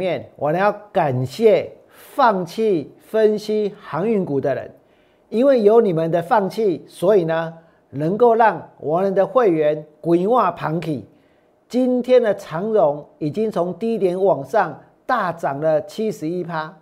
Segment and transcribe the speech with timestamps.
[0.00, 4.70] 面，我呢要感谢放弃分析航运股的人，
[5.28, 7.52] 因为有你们的放弃，所以呢
[7.90, 11.06] 能够让我们的会员滚化盘起。
[11.68, 16.74] 今天的长荣已经从低点往上大涨了七十一趴，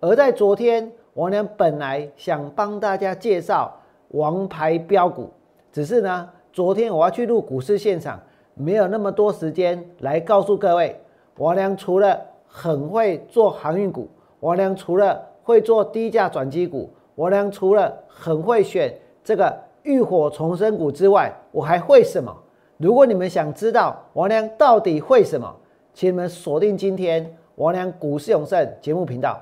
[0.00, 3.78] 而在昨天，我呢本来想帮大家介绍
[4.08, 5.30] 王牌标股，
[5.70, 8.18] 只是呢昨天我要去录股市现场，
[8.54, 10.96] 没有那么多时间来告诉各位。
[11.38, 12.20] 我俩除了
[12.54, 14.06] 很会做航运股，
[14.38, 22.30] 我娘除了会做低价转机股，我娘除了很会选这个浴火重生股之外，我还会什么？
[22.76, 25.50] 如果你们想知道王良到底会什么，
[25.94, 29.40] 请你们锁定今天王良股市永胜节目频道。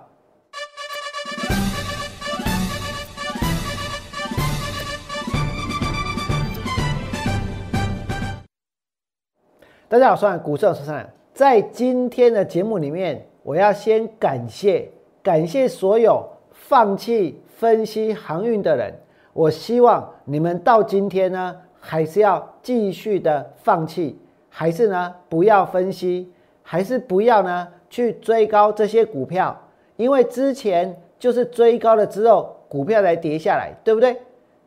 [9.88, 11.19] 大家好，我是股市永胜。
[11.40, 14.86] 在今天的节目里面，我要先感谢
[15.22, 16.22] 感谢所有
[16.52, 18.92] 放弃分析航运的人。
[19.32, 21.56] 我希望你们到今天呢。
[21.82, 26.30] 还是要继续的放弃，还是呢不要分析，
[26.62, 29.58] 还是不要呢去追高这些股票，
[29.96, 34.14] 因为之前就是追高了之后，股票才跌下来，对不对？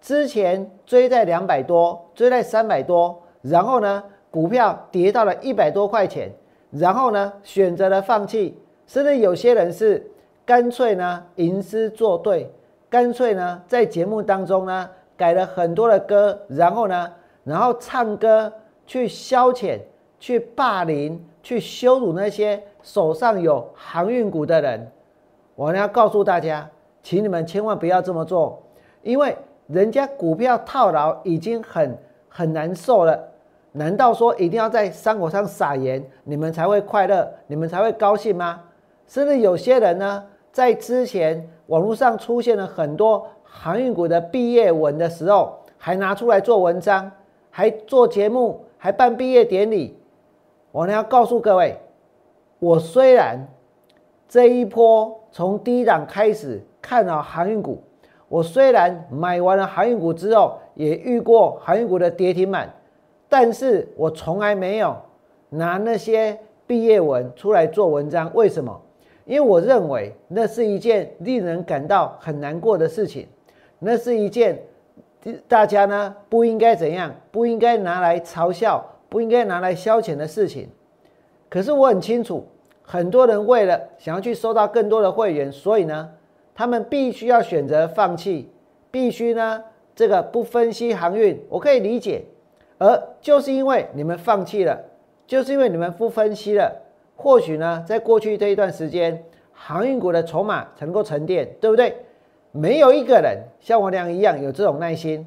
[0.01, 6.31] 之前追在两百多，追在三百多，然后呢股票跌到了一百多块钱，
[6.73, 8.57] 然后呢选择了放弃，
[8.87, 10.05] 甚至有些人是
[10.45, 12.51] 干脆呢吟诗作对，
[12.89, 14.89] 干脆呢在节目当中呢。
[15.15, 17.09] 改了很多的歌，然后呢，
[17.43, 18.51] 然后唱歌
[18.87, 19.79] 去消遣、
[20.19, 24.91] 去霸凌、去羞辱那些手上有航运股的人。
[25.53, 26.67] 我呢要告诉大家，
[27.03, 28.61] 请你们千万不要这么做，
[29.03, 29.37] 因为
[29.67, 31.95] 人家股票套牢已经很
[32.27, 33.17] 很难受了。
[33.73, 38.61] 难道说一定要在伤口上撒盐，你们才会快乐，你们才会高兴吗？
[39.07, 43.27] 甚至有些人呢，在之前网络上出现了很多。
[43.55, 47.11] 航运股的毕业文的时候，还拿出来做文章，
[47.51, 49.95] 还做节目，还办毕业典礼。
[50.71, 51.77] 我呢要告诉各位，
[52.57, 53.47] 我虽然
[54.27, 57.83] 这一波从低档开始看好航运股，
[58.27, 62.73] 我虽然买完了航运股之后，也遇过航运股的跌停板，
[63.33, 64.95] 但是我从来没有
[65.49, 68.29] 拿那些毕业文出来做文章。
[68.35, 68.79] 为什么？
[69.25, 73.27] 因为我认为那是一件令人感到很难过的事情。
[73.79, 74.61] 那是一件
[75.47, 80.69] 大家呢不应该怎样，不应该拿来嘲笑，不应该拿来消遣的事情。
[81.49, 82.45] 可是我很清楚，
[82.83, 86.07] 很多人为了想要去收到更多的会员，所以呢，
[86.53, 88.51] 他们必须要选择放弃，
[88.91, 89.63] 必须呢
[89.95, 92.25] 这个不分析航运，我可以理解。
[92.77, 94.77] 而就是因为你们放弃了，
[95.25, 96.71] 就是因为你们不分析了，
[97.15, 101.95] 或许呢，在过去这一段时间，航运股的筹码才能够沉淀，对不对？
[102.51, 105.25] 没有一个人像我俩一样有这种耐心，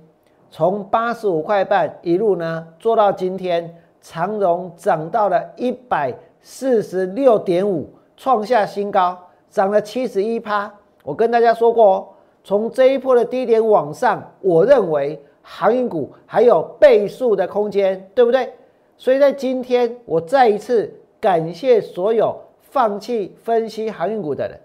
[0.51, 9.19] 从八十五块半一路呢做到今天，长荣涨到了一百四十六点五，创下新高，
[9.51, 10.73] 涨了七十一趴。
[11.03, 12.09] 我跟大家说过，哦
[12.45, 18.53] 从这一波的低点往上，我认为航运股还有倍数的空间，对不对？
[18.97, 24.59] 所以在今天，我再一次感谢所有放弃分析航运股的人。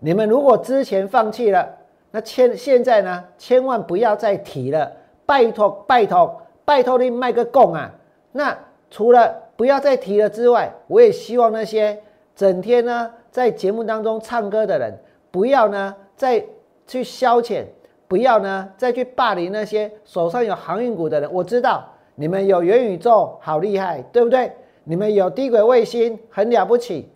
[0.00, 1.66] 你们如果之前放弃了，
[2.10, 4.92] 那千现在呢，千万不要再提了，
[5.24, 7.90] 拜托拜托拜托你卖个供啊！
[8.32, 8.56] 那
[8.90, 11.98] 除了不要再提了之外，我也希望那些
[12.36, 14.98] 整天呢在节目当中唱歌的人，
[15.30, 16.44] 不要呢再
[16.86, 17.64] 去消遣，
[18.08, 21.32] 不要呢再去霸凌那些手上有航运股的人。
[21.32, 24.50] 我知道你们有元宇宙好厉害，对不对？
[24.84, 27.08] 你们有低轨卫星很了不起。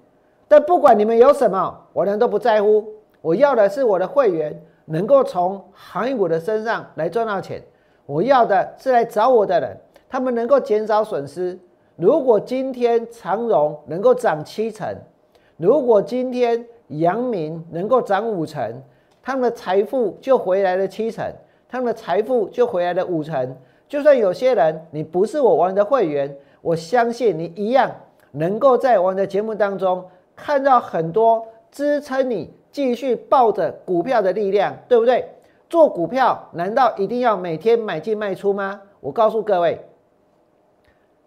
[0.47, 2.85] 但不管你们有什么，我人都不在乎。
[3.23, 7.63] 我要的是我的会员能够从航运股的身上来赚到钱。
[8.05, 9.75] 我要的是来找我的人，
[10.11, 11.59] 他们能够减少损失。
[11.97, 14.95] 如果今天长荣能够涨七成，
[15.57, 18.83] 如果今天阳明能够涨五成，
[19.23, 21.25] 他们的财富就回来了七成，
[21.69, 23.57] 他们的财富就回来了五成。
[23.89, 27.91] 就算有些人你不是我玩的会员，我相信你一样
[28.33, 30.05] 能够在我的节目当中。
[30.35, 35.29] 看到很多支撑你继续抱着股票的力量，对不对？
[35.69, 38.81] 做股票难道一定要每天买进卖出吗？
[39.01, 39.79] 我告诉各位，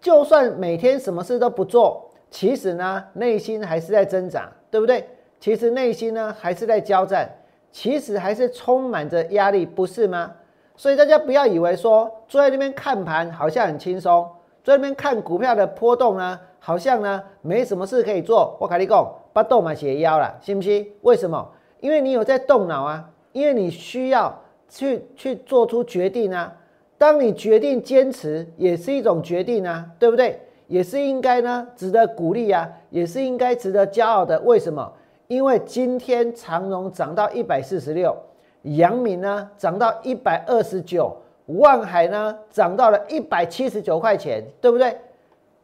[0.01, 5.07] 就算每天什么事都不做，其实呢内心还是在挣扎，对不对？
[5.39, 7.29] 其实内心呢还是在交战，
[7.75, 10.31] 其实还是充满着压力，不是吗？
[10.77, 14.25] 所以大家不要以为说坐在那边看盘好像很轻松，
[14.63, 16.39] 坐在那边看股票的波动呢。
[16.59, 18.55] 好像呢没什么事可以做。
[18.61, 20.87] 我跟你讲，把动脉斜腰了，信不信？
[21.01, 21.45] 为什么？
[21.81, 24.33] 因为你有在动脑啊，因为你需要
[24.69, 26.55] 去去做出决定啊。
[26.97, 30.39] 当你决定坚持，也是一种决定啊，对不对？
[30.67, 34.39] 也是应该呢，值得鼓励啊，也是应该值得骄傲的。
[34.39, 34.93] 为什么？
[35.27, 38.15] 因为今天长荣涨到一百四十六，
[38.63, 41.15] 阳明呢涨到一百二十九，
[41.47, 44.95] 万海呢涨到了一百七十九块钱，对不对？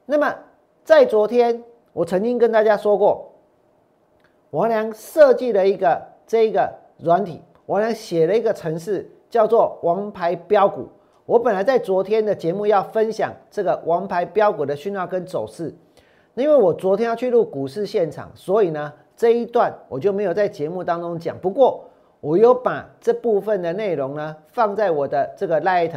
[0.06, 0.36] 那么
[0.84, 1.64] 在昨天，
[1.94, 3.32] 我曾经跟大家说过，
[4.50, 10.90] 王良设计了一个这一个软体，王良写了一个程式，叫做王牌标股。
[11.28, 15.74] 我本来在昨天的节目要分享这个王牌标股的讯号跟走势，
[16.34, 18.92] 因为我昨天要去录股市现场，所以呢
[19.22, 21.38] 这一段我就没有在节目当中讲。
[21.38, 21.84] 不过
[22.22, 25.94] 我有把这部分的内容呢放在我的这个 Light，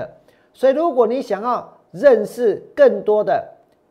[0.53, 3.43] 所以如果你想要认识更多的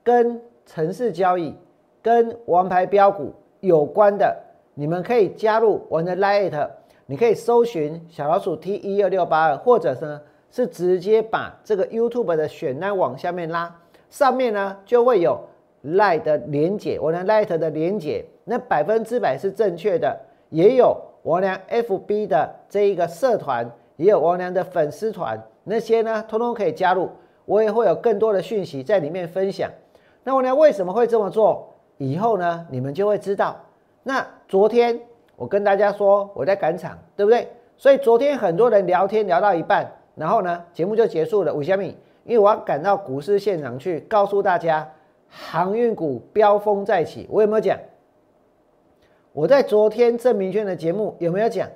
[0.04, 1.56] 跟城市交易、
[2.00, 4.38] 跟王牌标股有关的，
[4.76, 6.70] 你们可以加入我的 Light，
[7.08, 10.22] 你可以搜寻小老鼠 T 一二六八二，或者呢。
[10.56, 13.76] 是直接把这个 YouTube 的选单往下面拉，
[14.12, 15.36] 上面呢就会有
[15.84, 20.18] Light 的连接，我的 Light 的连接，那百分之百是正确的。
[20.50, 27.10] 也有王良 FB 的这一个社团，也有王良的粉丝团，那些呢通通可以加入，
[27.46, 29.70] 我也会有更多的讯息在里面分享。
[30.24, 31.74] 那王良为什么会这么做？
[31.98, 33.56] 以后呢你们就会知道。
[34.04, 35.00] 那昨天
[35.36, 37.48] 我跟大家说我在赶场，对不对？
[37.76, 39.86] 所以昨天很多人聊天聊到一半。
[40.16, 41.52] 然后呢，节目就结束了。
[41.52, 44.88] 五小米，因为我要赶到股市现场去，告诉大家
[45.36, 47.28] 航运股飙风再起。
[47.30, 47.78] 我有没有讲？
[49.32, 51.68] 我在昨天郑明轩的节目有没有讲？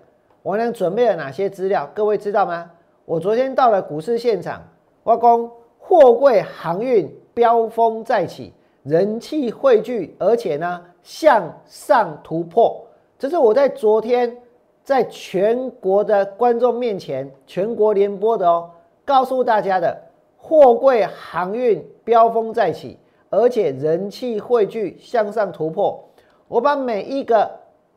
[0.43, 1.89] 我俩准备了哪些资料？
[1.95, 2.69] 各位知道吗？
[3.05, 4.61] 我昨天到了股市现场，
[5.05, 12.85] 挖工货柜航运飙风再起，人气汇聚，而且呢向上突破。
[13.17, 14.37] 这是我在昨天。
[14.83, 18.69] 在全国的观众面前，全国联播的哦，
[19.03, 20.01] 告诉大家的
[20.37, 22.97] 货柜航运飙风再起，
[23.29, 26.09] 而且人气汇聚向上突破。
[26.47, 27.49] 我把每一个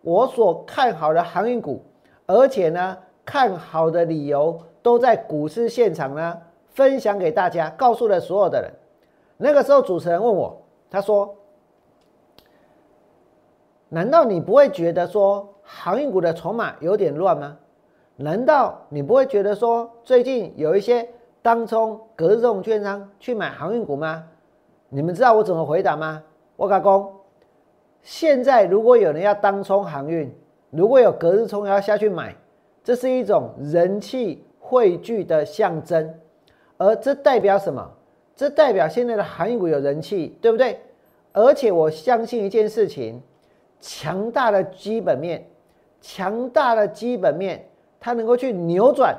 [0.03, 1.83] 我所看好的航运股，
[2.27, 6.39] 而且呢看好的理由，都在股市现场呢
[6.69, 8.71] 分享给大家，告诉了所有的人。
[9.37, 10.61] 那个时候主持人问我，
[10.91, 11.37] 他说
[13.89, 17.57] ：“难道你不会觉得说？”航运股的筹码有点乱吗？
[18.17, 21.09] 难道你不会觉得说最近有一些
[21.43, 24.25] 当冲隔日冲券商去买航运股吗？
[24.93, 26.23] 你们知道我怎么回答吗？
[26.57, 27.13] 我讲公，
[28.03, 30.29] 现在如果有人要当冲航运，
[30.71, 32.35] 如果有隔日冲要下去买，
[32.83, 36.13] 这是一种人气汇聚的象征，
[36.77, 37.89] 而这代表什么？
[38.35, 40.81] 这代表现在的航运股有人气，对不对？
[41.33, 43.23] 而且我相信一件事情，
[43.81, 45.47] 强大的基本面。
[46.03, 47.63] 强大的基本面，
[48.01, 49.15] 它能够去扭转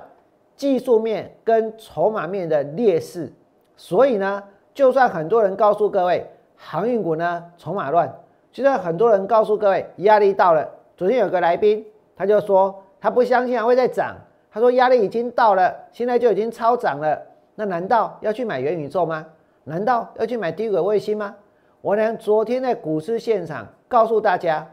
[0.55, 3.31] 技术面跟筹码面的劣势。
[3.77, 6.25] 所以呢，就算很多人告诉各位
[6.55, 8.11] 航运股呢筹码乱，
[8.51, 10.67] 就算很多人告诉各位压力到了。
[10.95, 11.85] 昨天有个来宾，
[12.15, 14.15] 他就说他不相信还会再涨，
[14.51, 17.21] 他说压力已经到了，现在就已经超涨了。
[17.55, 19.25] 那难道要去买元宇宙吗？
[19.63, 21.35] 难道要去买低轨卫星吗？
[21.81, 24.67] 我呢，昨天在股市现场告诉大家。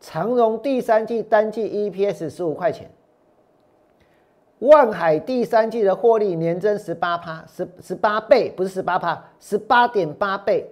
[0.00, 2.88] 长荣第三季单季 EPS 十五块钱，
[4.60, 10.68] 万海第三季的获利年增十八趴，十十八倍，不是十八趴，十八点八倍。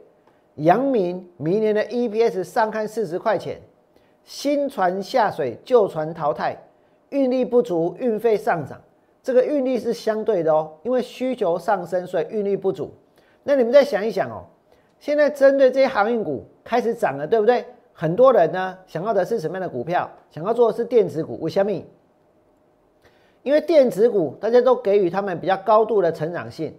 [0.56, 3.60] 阳明明年的 EPS 上看四十块钱。
[4.24, 6.56] 新船下水，旧船淘汰，
[7.10, 8.80] 运力不足，运费上涨。
[9.22, 12.92] 这个运力是相对的哦，因为需求上升，所以运力不足。
[13.44, 14.44] 那你们再想一想哦，
[14.98, 17.64] 现在针对这些航运股开始涨了，对不对？
[17.92, 20.10] 很多人呢想要的是什么样的股票？
[20.28, 21.38] 想要做的是电子股。
[21.40, 21.70] 为什么？
[23.46, 26.74] 因为电子股大家都给予他们比较高度的成长性。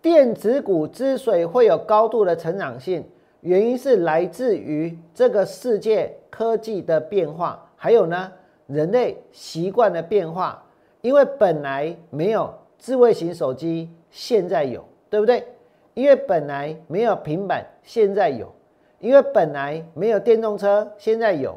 [0.00, 3.04] 电子股之所以会有高度的成长性，
[3.42, 8.32] 原因是来自于这个世界科技的变化，还有呢
[8.66, 10.64] 人类习惯的变化。
[11.02, 15.46] 因为本来没有智慧型手机，现在有，对不对？
[15.92, 18.50] 因为本来没有平板，现在有。
[18.98, 21.54] 因为本来没有电动车，现在有，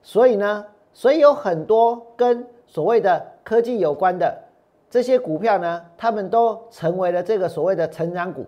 [0.00, 0.64] 所以呢，
[0.94, 4.32] 所以有很多跟所谓的科技有关的
[4.88, 8.46] 这些股票呢，他们都成为了这个所谓的成长股，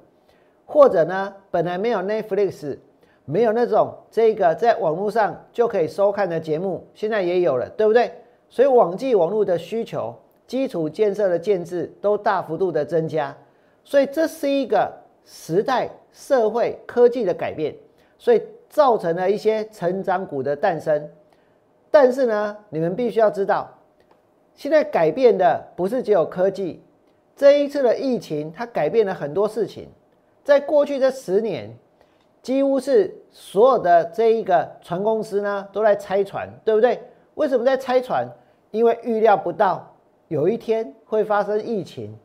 [0.65, 2.79] 或者呢，本来没有 Netflix，
[3.25, 8.13] 没有那种这个在网络上就可以收看的节目，现在也有了，对不对？
[8.49, 10.15] 所以网际网络的需求、
[10.47, 13.37] 基础建设的建制都大幅度的增加，
[13.83, 14.89] 所以这是一个
[15.25, 17.75] 时代、社会、科技的改变。
[18.19, 21.11] 所以造成了一些成长股的诞生。
[21.91, 23.69] 但是呢，你们必须要知道，
[24.55, 26.83] 现在改变的不是只有科技，
[27.35, 29.89] 这一次的疫情它改变了很多事情。
[30.45, 31.71] 在过去这十年，
[32.43, 37.01] 几乎是所有的这一个船公司呢都在拆船，对不对？
[37.35, 38.29] 为什么在拆船？
[38.71, 39.95] 因为预料不到
[40.29, 42.17] 有一天会发生疫情，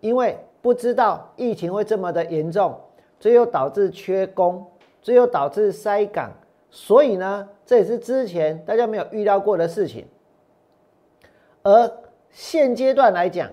[0.00, 2.78] 因为不知道疫情会这么的严重，
[3.18, 4.64] 最后导致缺工，
[5.02, 6.30] 最后导致塞港，
[6.70, 10.06] 所以呢，这也是之前大家没有预料过的事情。
[11.68, 11.92] 而
[12.30, 13.46] 现阶段来讲，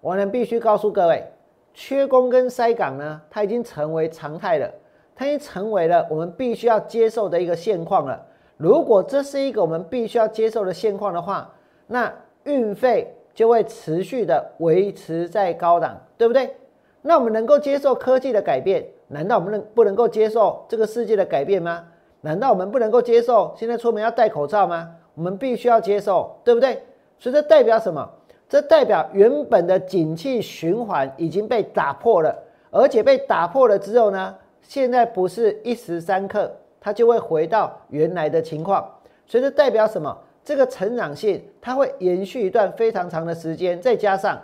[0.00, 1.24] 我呢必须告诉各位，
[1.72, 4.68] 缺工跟塞港呢，它已经成为常态了，
[5.14, 8.20] 它已经成为了我们必须要接受的一个现况了。
[8.56, 11.48] 如果这是一个我们必须要接受的现况的话，
[11.86, 12.12] 那
[12.42, 16.56] 运费就会持续的维持在高档，对不对？
[17.02, 21.84] 那我们能够接受科技的改变，难道我们能不能够接受这个世界的改变吗？
[22.22, 24.96] 难道我们不能够接受现在出门要戴口罩吗？
[25.14, 26.82] 我们必须要接受，对不对？
[27.20, 28.10] 所以这代表什么？
[28.48, 32.36] 这代表原本的景气循环已经被打破了，
[32.72, 36.50] 而且被打破了之后呢，现在不是一时三刻
[36.80, 38.92] 它就会回到原来的情况，
[39.24, 40.18] 所以这代表什么？
[40.42, 44.36] 这个成长性它会延续一段非常长的时间，再加上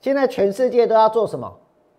[0.00, 1.52] 现在全世界都要做什么？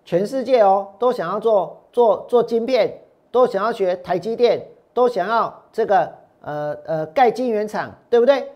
[0.06, 6.10] 全世界哦都想要做做做晶片，都想要学台积电，都想要这个
[6.40, 8.50] 呃呃盖晶圆厂，对不对？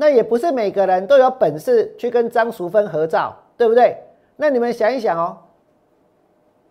[0.00, 3.96] 那也不是每个人都有本事去跟张淑芬合照，对不对？
[4.36, 5.36] 那你们想一想哦，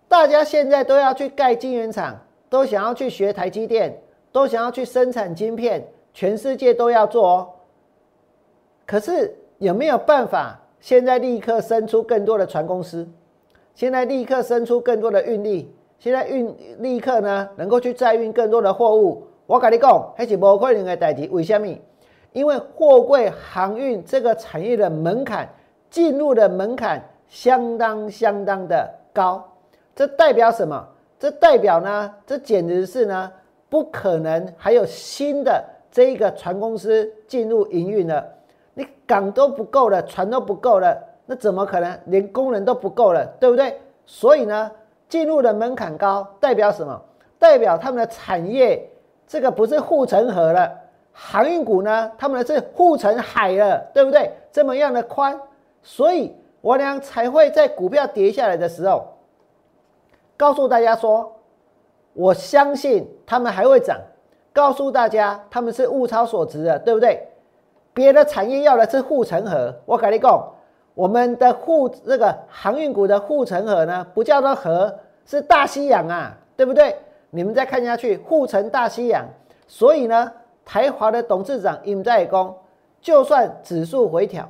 [0.07, 2.17] 大家现在都要去盖晶圆厂，
[2.50, 4.01] 都想要去学台积电。
[4.29, 7.50] 都想要去生产晶片，全世界都要做哦。
[8.86, 10.60] 可是有没有办法？
[10.79, 13.07] 现在立刻生出更多的船公司，
[13.74, 19.24] 现在立刻生出更多的运力，现在运立刻呢能够去载运更多的货物。
[19.48, 21.27] 我跟你讲，还是不可能的代替。
[21.29, 21.67] 为什么？
[22.38, 25.50] 因为货柜航运这个产业的门槛，
[25.89, 29.44] 进入的门槛相当相当的高。
[29.96, 30.88] 这代表什么？
[31.17, 32.13] 这代表呢？
[32.27, 33.32] 这简直是呢。
[33.70, 38.24] 不可能还有新的这一个船公司进入营运了，
[38.75, 43.82] 你港都不够了，船都不够了，那怎么可能连工人都不够了，对不对？
[44.06, 44.72] 所以呢，
[45.10, 47.01] 进入的门槛高，代表什么？
[47.39, 48.88] 代表他们的产业
[49.27, 50.72] 这个不是护城河了，
[51.20, 54.32] 航运股呢，他们是护城海了，对不对？
[54.52, 55.40] 这么样的宽，
[55.82, 59.18] 所以我俩才会在股票跌下来的时候，
[60.38, 61.34] 告诉大家说。
[62.14, 63.96] 我相信他们还会涨，
[64.52, 67.28] 告诉大家他们是物超所值的，对不对？
[67.94, 70.52] 别的产业要的是护城河，我跟你讲，
[70.96, 74.92] 我们的护这个航运股的护城河呢，不叫做河，
[75.28, 76.96] 是大西洋啊，对不对？
[77.30, 79.24] 你们再看下去，护城大西洋。
[79.68, 80.32] 所以呢，
[80.68, 82.54] 台华的董事长尹在公，
[83.00, 84.50] 就算指数回调，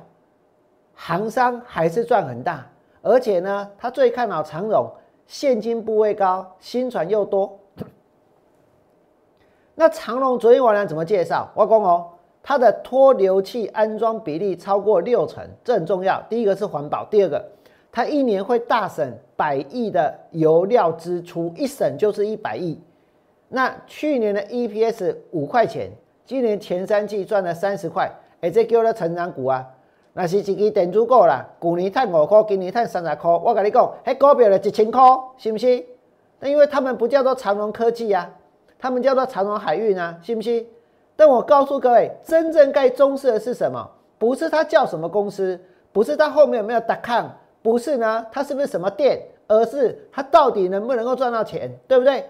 [0.96, 2.68] 行商还是赚很大，
[3.02, 4.90] 而且呢，他最看好长荣。
[5.28, 7.56] 现金部位高，新船又多。
[9.74, 11.48] 那长荣昨天晚上怎么介绍？
[11.54, 12.08] 我讲哦，
[12.42, 16.20] 它的脱硫器安装比例超过六成，这很重要。
[16.28, 17.48] 第一个是环保，第二个，
[17.92, 22.80] 它一年会大省百亿的油料支出，一省就是一百亿。
[23.50, 25.90] 那去年的 EPS 五块钱，
[26.28, 28.06] 今年前三季赚了三十块，
[28.42, 29.66] 哎，这叫了成长股啊。
[30.12, 33.30] 那是一支电子股啦，去年赚五块，今年赚三十块。
[33.30, 35.00] 我跟你讲，迄股票了一千块，
[35.38, 35.82] 是不是？
[36.40, 38.30] 那因为他们不叫做长荣科技啊，
[38.78, 40.66] 他们叫做长荣海运啊，是不是？
[41.16, 43.90] 但我告诉各位，真正该重视的是什么？
[44.18, 45.58] 不是它叫什么公司，
[45.92, 47.28] 不是它后面有没有 .com，
[47.62, 52.28] 不是呢，它是不是什么店，而是它到底能不能够赚到钱，对不对？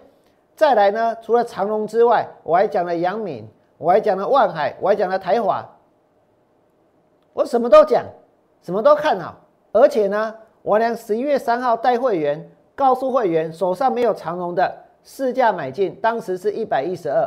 [0.55, 3.45] 再来呢，除了长荣之外，我还讲了阳明，
[3.79, 5.65] 我还讲了万海，我还讲了台华。
[7.33, 8.05] 我什么都讲，
[8.61, 9.37] 什么都看好，
[9.73, 17.25] 而且呢，我连十一月三号带会员告诉会员，手上没有长龙的市价买进，当时是一百一十二。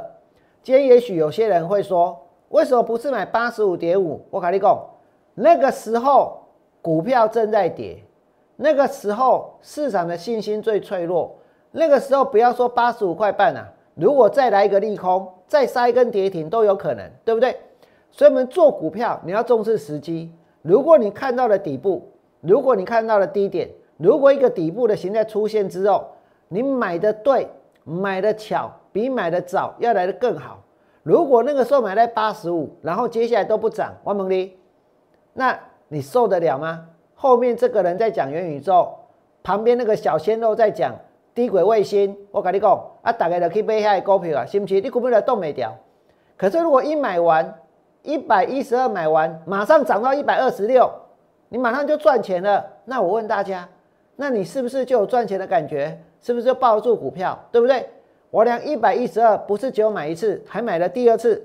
[0.61, 4.23] 今天也许有些人会说，为什么不是买八十五点五？
[4.29, 4.85] 我跟你讲，
[5.33, 6.41] 那个时候
[6.81, 8.03] 股票正在跌，
[8.57, 11.33] 那个时候市场的信心最脆弱，
[11.71, 13.65] 那个时候不要说八十五块半啊，
[14.01, 17.55] 如果再来一个利空，再杀一根跌停都有可能，对不对？
[18.09, 20.33] 所以，我们做股票，你要重视时机。
[20.63, 26.03] 如果你看到了底部，如果你看到了低点，如果一个底部的形态出现之后，
[26.47, 27.47] 你买的对，
[27.83, 30.63] 买的巧，比买的早要来的更好。
[31.03, 34.57] 如果那个时候买在八十五，然后接下来都不涨，王猛力，
[35.33, 35.55] 那
[35.89, 36.87] 你受得了吗？
[37.13, 38.91] 后面这个人在讲元宇宙，
[39.43, 40.95] 旁边那个小鲜肉在讲。
[41.41, 44.75] 低轨卫星，我跟你讲啊，大家就去买遐股票啊，是不是？
[44.75, 45.75] 你根本就动没掉。
[46.37, 47.51] 可是如果一买完
[48.03, 50.87] 一百一十二买完，马上涨到一百二十六，
[51.49, 52.63] 你马上就赚钱了。
[52.85, 53.67] 那我问大家，
[54.15, 55.99] 那你是不是就有赚钱的感觉？
[56.21, 57.89] 是不是就抱住股票，对不对？
[58.29, 61.43] 我俩一百一十二不是只有买一次，还买了第二次。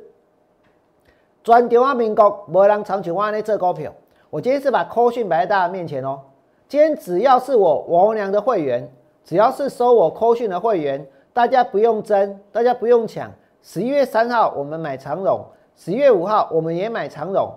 [1.43, 3.91] 转中华民国没人长久挖那这股票。
[4.29, 6.21] 我今天是把扣讯摆在大家面前哦。
[6.69, 8.87] 今天只要是我王良的会员，
[9.27, 13.29] 只要是收我扣讯的会员，大家不用争，大家不用抢。
[13.61, 17.53] 十一月三号我们买长荣，十一月五号我们也买长荣。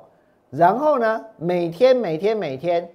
[0.50, 2.90] 然后呢，每天每天每天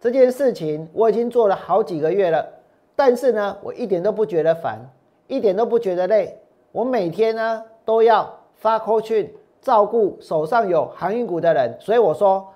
[0.00, 2.48] 这件事情我已经做了好几个月了，
[2.96, 4.80] 但是呢，我一点都不觉得烦，
[5.26, 6.40] 一点都不觉得累。
[6.72, 9.32] 我每天呢都要发扣讯。
[9.60, 12.46] 照顾手上有航运股的人，所以我说，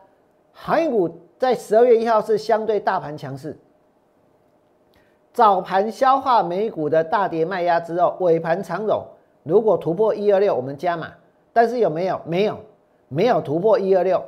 [0.52, 1.08] 航运股
[1.38, 3.56] 在十二月一号是相对大盘强势，
[5.38, 9.00] 早盘消化美股的大跌卖压之后，尾盘长荣
[9.44, 11.12] 如果突破一二六，我们加码，
[11.52, 12.20] 但是有没有？
[12.24, 12.58] 没有，
[13.06, 14.20] 没有突破一二六。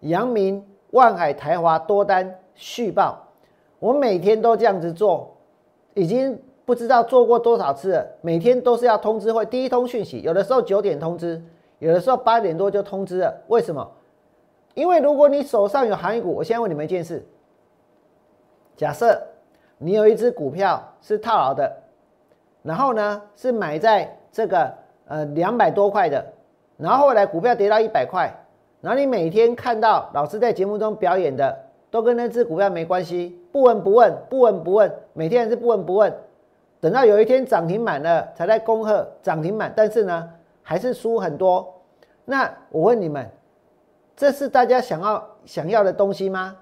[0.00, 3.28] 阳明、万海、台华多单续报，
[3.78, 5.36] 我每天都这样子做，
[5.94, 11.40] 已经不知道做过多少次了，每天都是要通知会第一通讯息，有的时候九点通知。
[11.78, 13.88] 有的时候八点多就通知了，为什么？
[14.74, 17.24] 因为如果你手上有航运股，我先问你们一件事：
[18.76, 19.22] 假设
[19.78, 21.70] 你有一只股票是套牢的，
[22.62, 24.72] 然后呢是买在这个
[25.06, 26.24] 呃两百多块的，
[26.76, 28.32] 然后后来股票跌到一百块，
[28.80, 31.56] 然后你每天看到老师在节目中表演的
[31.90, 36.12] 都跟那只股票没关系，不闻不问，不闻不问，每天是不闻不问，
[36.80, 40.30] 等到有一天涨停板了才在恭贺涨停板，但是呢？
[40.68, 41.80] 还是输很多，
[42.24, 43.30] 那我问你们，
[44.16, 46.56] 这是大家想要想要的东西吗？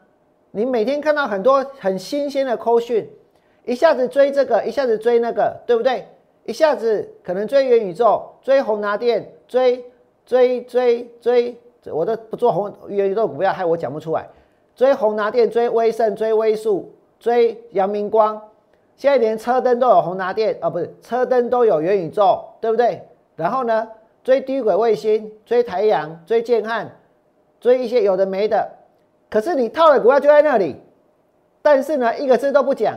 [0.56, 3.10] 你每天看到很多很新鲜的扣讯，
[3.64, 6.06] 一下子追这个，一下子追那个，对不对？
[6.44, 9.84] 一下子可能追元宇宙，追宏达电，追
[10.24, 11.56] 追追追，
[11.86, 14.28] 我都不做红元宇宙股票，害我讲不出来。
[14.76, 18.40] 追宏达电，追威盛，追威数，追阳明光，
[18.94, 23.02] 现在连车灯都有宏达电啊，不是车灯都有元宇宙，对不对？
[23.34, 23.88] 然后呢，
[24.22, 26.96] 追低轨卫星，追台阳，追建汉，
[27.58, 28.70] 追一些有的没的。
[29.34, 30.76] 可是你套的股票就在那里，
[31.60, 32.96] 但是呢，一个字都不讲。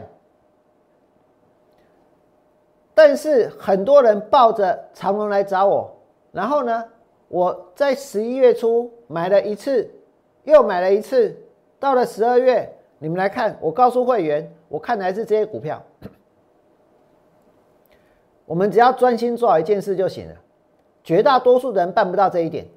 [2.94, 5.92] 但是很多人抱着长龙来找我，
[6.32, 6.86] 然后呢，
[7.28, 9.90] 我在十一月初买了一次，
[10.44, 11.36] 又买了一次，
[11.80, 15.82] 到了十二月，你们来看，我告诉会员，我看的是这些股票。
[18.46, 20.36] 我们只要专心做好一件事就行了。
[21.04, 22.68] 绝大多数人办不到这一点，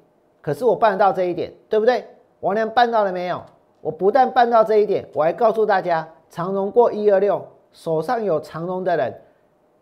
[0.41, 2.03] 可是我办得到这一点，对不对？
[2.41, 3.41] 王良办到了没有？
[3.81, 9.13] 我不但办到这一点，我还告诉大家，长荣过一二六，手上有长荣的人，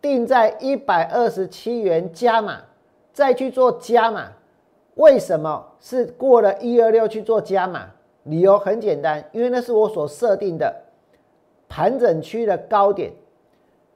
[0.01, 2.61] 定在一百二十七元加码，
[3.11, 4.27] 再去做加码。
[4.95, 7.87] 为什么是过了一二六去做加码？
[8.23, 10.73] 理由很简单，因为那是我所设定的
[11.69, 13.11] 盘整区的高点。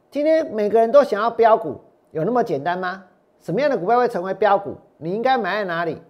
[0.09, 3.03] 今天每个人都想要标股，有那么简单吗？
[3.41, 4.77] 什么样的股票会成为标股？
[4.97, 6.01] 你应该买在哪里？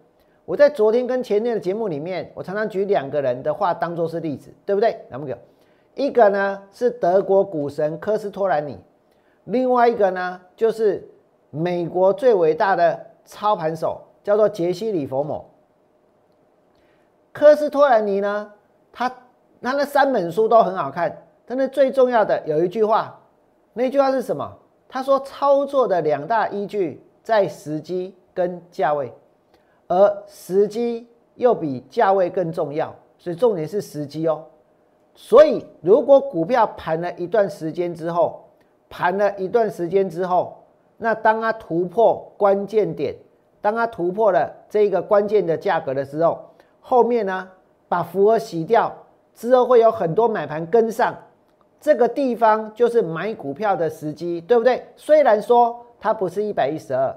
[0.46, 5.00] 我在昨天跟前天的节目里面，我常常举两个人的话当做是例子，对不对？
[5.10, 5.38] 两个，
[5.96, 8.78] 一个呢是德国股神科斯托兰尼，
[9.46, 11.08] 另外一个呢就是
[11.50, 15.50] 美国最伟大的操盘手，叫做杰西·里佛摩。
[17.32, 18.52] 科斯托兰尼呢，
[18.92, 19.10] 他
[19.62, 23.20] 他那三本书都很好看，但是最重要的有一句话。
[23.72, 24.52] 那句话是什么？
[24.88, 29.12] 他说操作的两大依据在时机跟价位，
[29.88, 34.44] 而时机又比价位更重要，所以重点是时机哦。
[35.16, 38.44] 所以如果股票盘了一段时间之后，
[38.90, 40.64] 盘了一段时间之后，
[40.98, 43.16] 那当它突破关键点，
[43.62, 46.40] 当它突破了这个关键的价格的时候，
[46.80, 47.48] 后面呢
[47.88, 48.92] 把符额洗掉
[49.36, 51.16] 之后，会有很多买盘跟上。
[51.80, 54.84] 这个地方就是买股票的时机，对不对？
[54.96, 57.14] 虽然说它不是一百一十二，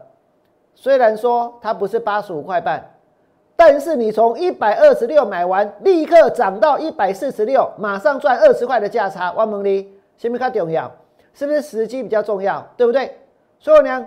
[0.76, 2.88] 虽然说它不是八十五块半，
[3.56, 10.88] 但是你从一百二十六买完，立刻涨到一百四十六，马上赚二十块的价差，万蒙利，是不是较重要？
[11.34, 12.64] 是不是时机比较重要？
[12.76, 13.16] 对不对？
[13.58, 14.06] 所以呢，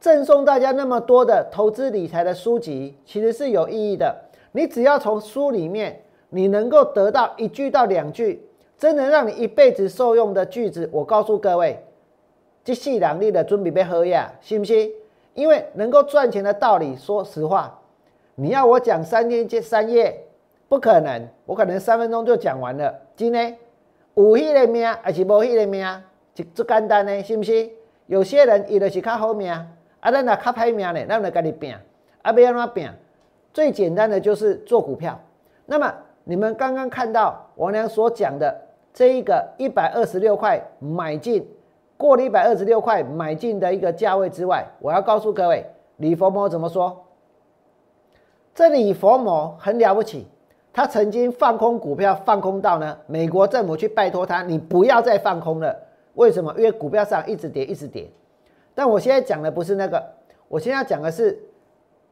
[0.00, 4.16] 赠送大家那么多的投资理财的书籍，其实是有意义的。
[4.52, 6.00] 你只要从书里面，
[6.30, 8.48] 你能够得到一句到两句。
[8.76, 11.80] 真能让你一辈子受用的句子，我告诉各位，
[12.64, 14.90] 这细两力的准备被喝呀，信不信？
[15.34, 17.78] 因为能够赚钱的道理，说实话，
[18.36, 20.26] 你要我讲三天接三夜，
[20.68, 22.94] 不可能，我可能三分钟就讲完了。
[23.16, 23.56] 今天
[24.14, 25.86] 有迄个命还是无迄个命，
[26.32, 27.68] 就这简单呢，是不是？
[28.06, 29.66] 有些人伊就是较好命，啊，
[30.10, 31.74] 咱若较歹命呢，咱就跟你拼，
[32.22, 32.88] 啊，要安怎拼？
[33.52, 35.18] 最简单的就是做股票。
[35.66, 35.92] 那么
[36.24, 38.54] 你们刚刚看到王良所讲的
[38.92, 41.48] 这一个一百二十六块买进，
[41.96, 45.64] 过了一百二十六块买进的一个价位之外，我要告诉各位，
[45.98, 47.04] 李佛摩怎么说？
[48.54, 50.26] 这李佛摩很了不起，
[50.72, 55.76] 他曾经放空股票，放空到呢，美国政府去拜托他，你不要再放空了。
[56.14, 56.54] 为什么？
[56.56, 58.08] 因为股票上一直跌，一直跌。
[58.74, 60.04] 但我现在讲的不是那个，
[60.48, 61.36] 我现在讲的是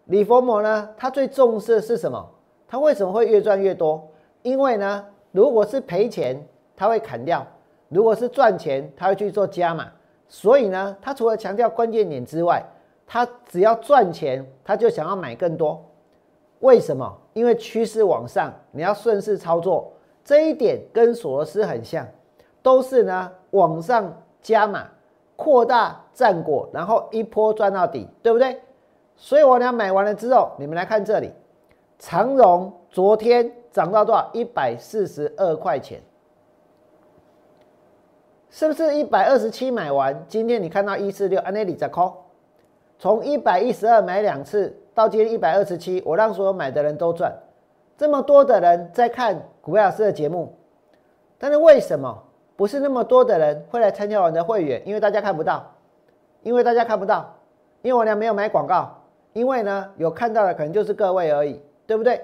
[0.06, 2.28] 李佛摩呢，他最重视的是什么？
[2.66, 4.08] 他为什么会越赚越多？
[4.42, 6.44] 因为呢，如果是赔钱，
[6.76, 7.46] 他会砍掉；
[7.92, 9.86] 如果是赚钱，他会去做加码。
[10.28, 12.64] 所以呢，他除了强调关键点之外，
[13.06, 15.84] 他只要赚钱，他就想要买更多。
[16.60, 17.18] 为什么？
[17.34, 19.92] 因为趋势往上，你要顺势操作，
[20.24, 22.06] 这一点跟索罗斯很像。
[22.62, 24.86] 都是呢，往上加码，
[25.34, 28.58] 扩大战果，然后一波赚到底，对不对？
[29.16, 31.32] 所以我俩买完了之后，你们来看这里，
[31.98, 34.30] 长荣昨天涨到多少？
[34.32, 36.00] 一百四十二块钱，
[38.52, 40.14] 是不是一百二十七买完？
[40.28, 42.14] 今天你看到一四六，安内里在扣，
[42.98, 47.34] 从一百一十二买两次，到今天一百二十七，我让所有买的人都赚，
[47.96, 50.54] 这么多的人在看股票老师的节目，
[51.38, 52.22] 但是为什么？
[52.54, 55.74] 不是那么多的人会来参加我的会员，因为大家看不到，
[56.42, 57.34] 因为大家看不到，
[57.80, 62.20] 因为我俩没有买广告，因为呢有看到的可能就是各位而已，对不对？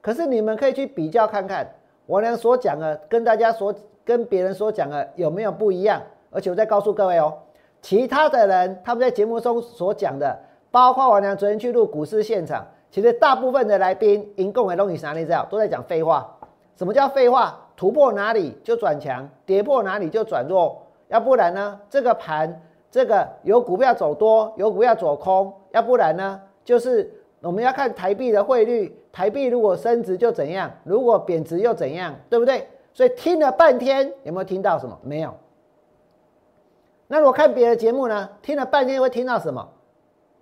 [0.00, 1.72] 可是你们可以去比较看看，
[2.04, 3.72] 我俩所讲的跟大家所
[4.08, 6.00] 跟别人所讲的有没有不一样？
[6.30, 7.30] 而且我再告诉各位哦，
[7.82, 10.34] 其他的人他们在节目中所讲的，
[10.70, 15.46] 包括我俩昨天去录股市现场，其实大部分的来宾，因共的东西哪里知道？
[15.50, 16.26] 都在讲废话。
[16.74, 17.54] 什么叫废话？
[17.76, 21.78] 突破哪里就转强，跌破哪里就转弱，要不然呢？
[21.90, 26.40] 这个盘，这个有股票走多，有股票走空，要不然呢？
[26.64, 32.66] 就是我们要看台币的汇率，台币如果升值就怎样，如果贬值又怎样，对不对？
[32.98, 34.98] 所以听了半天，有没有听到什么？
[35.04, 35.32] 没有。
[37.06, 38.28] 那如果看别的节目呢？
[38.42, 39.68] 听了半天会听到什么？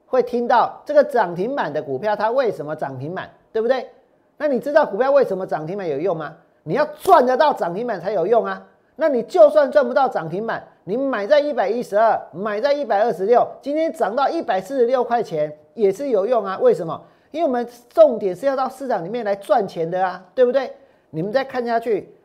[0.06, 3.90] 会听到这个涨停板的股票它为什么涨停板，对不对？
[4.38, 6.34] 那你知道股票为什么涨停板有用吗？
[6.62, 8.66] 你要赚得到涨停板才有用啊！
[8.94, 16.56] 那你就算赚不到涨停板，你买在一百一十二，买在一百二十六，今天涨到一百四十六块钱也是有用啊！
[16.62, 16.98] 为什么？
[17.32, 20.72] 因为我们重点是要到市场里面来赚钱的啊，对不对？
[21.10, 22.15] 你们再看下去，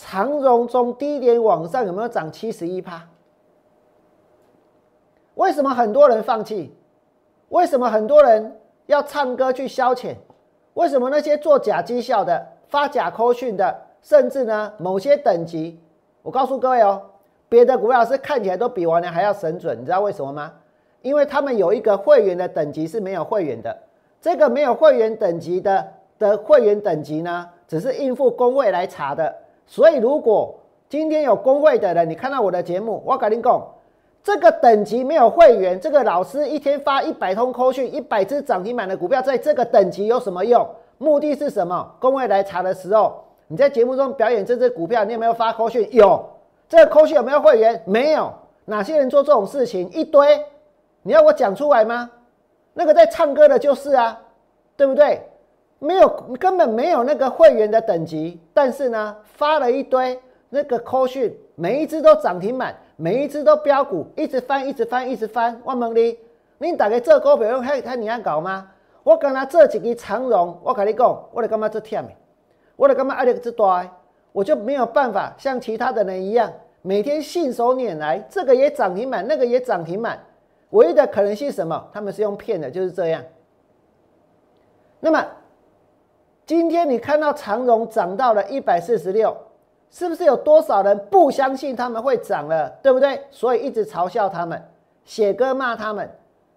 [0.00, 3.02] 长荣从低点往上有没有涨七十一趴？
[5.34, 6.72] 为什么很多人放弃？
[7.48, 10.14] 为什么很多人要唱歌去消遣？
[10.74, 12.46] 为什么那些做假绩效的？
[12.68, 15.80] 发假扣讯的，甚至呢某些等级，
[16.22, 17.02] 我告诉各位哦，
[17.48, 20.52] 别的股票老师看起来都比王良还要神准，你知道为什么吗？
[21.02, 23.76] 因为他们有一个会员的等级是没有会员的，
[24.20, 29.34] 这个没有会员等级的的会员等级呢，只是应付工会来查的。
[29.68, 33.62] 所以如果今天有工会的人，你看到我的节目，我跟你讲，
[34.24, 40.66] 这个等级没有会员，这个老师一天发一百通扣讯，一百只涨停板的股票，在这个等级有什么用？
[40.96, 41.94] 目的是什么？
[42.00, 45.86] 工会来查的时候，你在节目中表演这只股票，你有没有发扣讯？
[45.92, 46.24] 有。
[46.66, 47.80] 这个扣讯有没有会员？
[47.84, 48.32] 没有。
[48.64, 49.90] 哪些人做这种事情？
[49.90, 50.42] 一堆。
[51.02, 52.10] 你要我讲出来吗？
[52.72, 54.18] 那个在唱歌的就是啊，
[54.76, 55.27] 对不对？
[55.78, 58.40] 没有，根本没有那个会员的等级。
[58.52, 65.60] 但是呢，发了一堆那个扣讯，每一只都涨停板，每一只都标股，一直翻，一直翻，一直翻。
[65.64, 66.18] 万蒙利，
[66.58, 68.68] 你打给这股票用看看你要搞吗？
[69.04, 72.08] 我刚才这几个长荣，我跟你讲，我得干嘛这忝的，
[72.76, 73.88] 我得干嘛压力这大，
[74.32, 80.18] 我就没有办法像其他的人一样，每天信手拈来，这个也涨停板，那个也涨停板。
[80.70, 81.88] 唯一的可能性是什么？
[81.92, 83.22] 他们是用骗的，就是这样。
[85.00, 85.24] 那么
[86.48, 89.36] 今天你看到长荣涨到了一百四十六，
[89.90, 93.20] 是不是有多少人不相信他们会涨了，对不对？
[93.30, 94.58] 所以一直嘲笑他们，
[95.04, 96.08] 写歌骂他们，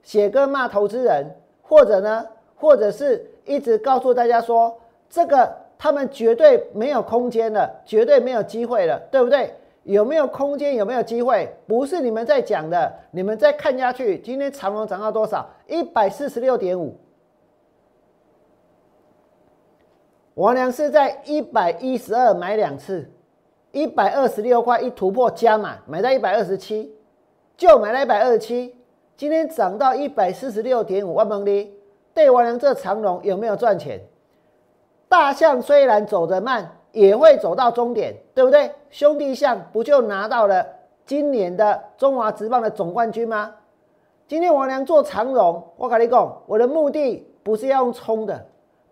[0.01, 2.25] 写歌骂投资人，或者呢？
[2.55, 4.73] 或者是一直告诉大家说，
[5.09, 9.53] 这个他们绝对没有空间了，绝对没有机会了，对不对？
[9.83, 10.75] 有没有空间？
[10.75, 11.53] 有没有机会？
[11.67, 14.17] 不是你们在讲的，你们再看下去。
[14.19, 15.45] 今天长隆涨到多少？
[15.67, 16.95] 一百四十六点五。
[20.35, 23.09] 王良是在一百一十二买两次，
[23.71, 26.95] 一百二十六块一突破加码，买在一百二十七，
[27.57, 28.75] 就买了一百二十七。
[29.17, 31.73] 今天涨到一百四十六点五，万蒙利。
[32.13, 34.01] 对王良这长龙有没有赚钱？
[35.07, 38.71] 大象虽然走得慢，也会走到终点，对不对？
[38.89, 40.65] 兄弟象不就拿到了
[41.05, 43.53] 今年的中华职棒的总冠军吗？
[44.27, 48.45] 今天王良做长荣，我跟你讲，我的目的不是要用冲的，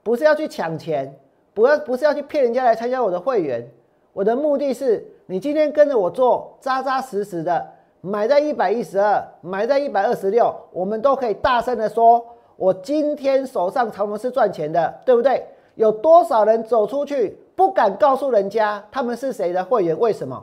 [0.03, 1.17] 不是要去抢钱，
[1.59, 3.69] 不要不是要去骗人家来参加我的会员。
[4.13, 7.67] 我的目的是，你今天跟着我做，扎扎实实的
[7.99, 15.45] 买在一百一十二，买在一百二十六，我们都可以大声的说，我今天手上长荣是赚钱的，对不对？
[15.75, 19.99] 有多少人走出去不敢告诉人家他们是谁的会员？
[19.99, 20.41] 为什么？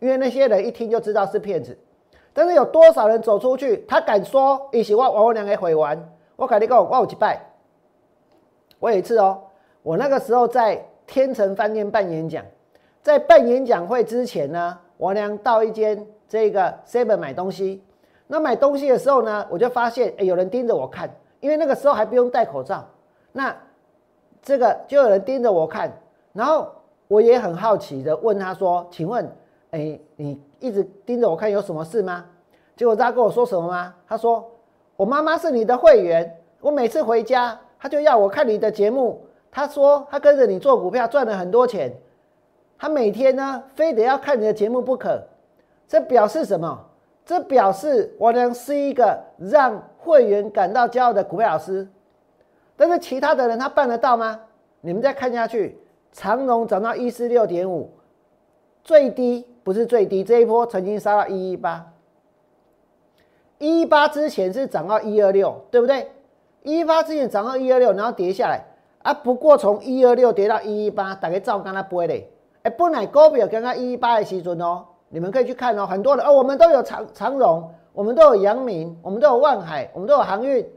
[0.00, 1.78] 因为那些人一听就知道是骗子。
[2.32, 5.96] 但是有多少人走出去，他敢说一起我王文良给毁完？
[6.34, 7.40] 我跟你讲，我有去拜。
[8.80, 9.42] 我有一次哦，
[9.86, 12.44] 我那个时候在天成饭店办演讲，
[13.02, 17.80] 在办演讲会之前呢，王良到一间这个 seven 买东西。
[18.26, 22.84] 那买东西的时候呢，我就发现哎，有人盯着我看，因为那个时候还不用戴口罩。
[23.30, 23.56] 那
[24.42, 25.96] 这个就有人盯着我看，
[26.32, 26.68] 然后
[27.06, 29.24] 我也很好奇的问他说：“请问，
[29.70, 32.24] 哎，你？”一直盯着我看有什么事吗？
[32.74, 33.94] 结果他跟我说什么吗？
[34.08, 34.50] 他说
[34.96, 39.22] ：“我妈妈是你的会员，我每次回家，他就要我看你的节目。
[39.56, 41.90] 他说他跟着你做股票赚了很多钱，
[42.78, 45.18] 他每天呢非得要看你的节目不可。
[45.88, 46.78] 这表示什么？
[47.24, 51.88] 这表示我娘是一个让会员感到骄傲的股票老师。
[52.76, 54.38] 但是其他的人他办得到吗？
[54.82, 55.78] 你们再看下去，
[56.12, 57.90] 长荣涨到一四六点五，
[58.84, 61.90] 最低。”不是最低，这一波曾经杀到一一八，
[63.58, 66.12] 一一八之前是涨到一二六，对不对？
[66.62, 68.62] 一一八之前涨到一二六，然后跌下来
[69.06, 69.14] 啊。
[69.14, 72.14] 不过从一二六跌到一一八，大概照刚才播的。
[72.62, 75.86] 哎，本来股票刚刚一一八的时准哦，你们可以去看哦。
[75.86, 80.68] 很多人哦，我们都有长长荣，我们都有阳明，我们都有万海，我们都有航运，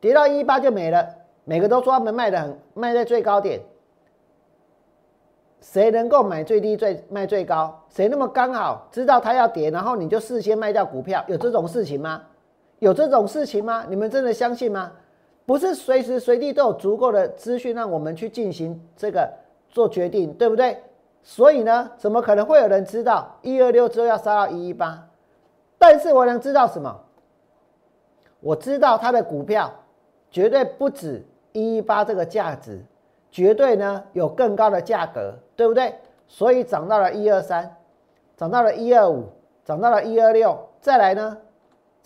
[0.00, 1.06] 跌到一一八就没了。
[1.44, 3.60] 每个都说他们卖的很，卖在最高点。
[5.60, 7.82] 谁能够买最低最卖最高？
[7.88, 11.24] 谁那么刚好知道它要跌，然后你就事先卖掉股票？
[11.28, 12.22] 有这种事情吗？
[12.80, 13.84] 有这种事情吗？
[13.88, 14.92] 你们真的相信吗？
[15.46, 19.32] 不是随时随地都有足够的资讯让我们去进行这个
[19.70, 20.82] 做决定，对不对？
[21.22, 25.08] 所以呢，怎么可能会有人知道一二六之后要杀到一一八？
[25.78, 27.00] 但是我能知道什么？
[28.40, 29.72] 我知道它的股票
[30.30, 32.84] 绝对不止一一八这个价值。
[33.28, 35.94] 绝对呢有更高的价格，对不对？
[36.26, 37.76] 所以涨到了一二三，
[38.34, 39.24] 涨到了一二五，
[39.62, 41.36] 涨到了一二六，再来呢，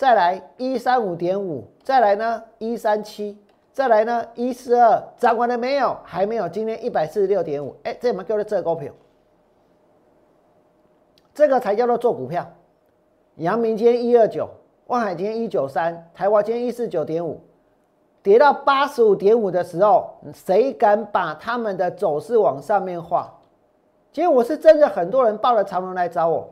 [0.00, 3.38] 再来一三五点五，再来呢一三七，
[3.70, 5.94] 再来呢一四二，涨完了没有？
[6.02, 6.48] 还没有。
[6.48, 8.90] 今天一百四十六点五，哎，这什么叫做这股票？
[11.34, 12.50] 这个才叫做做股票。
[13.34, 14.48] 阳明今一二九，
[14.86, 17.38] 万海今一九三，台华今一四九点五。
[18.22, 23.30] 跌到八十五点五的时候，谁敢把他们的走势往上面画？
[24.14, 26.48] 其实我是真的，很多人抱着长龙来找我。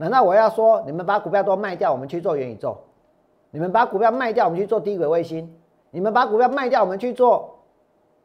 [0.00, 2.74] 难道我要说你们把股票都卖掉，我们去做元宇宙？
[3.50, 5.54] 你们把股票卖掉，我们去做低轨卫星？
[5.90, 7.58] 你们把股票卖掉，我们去做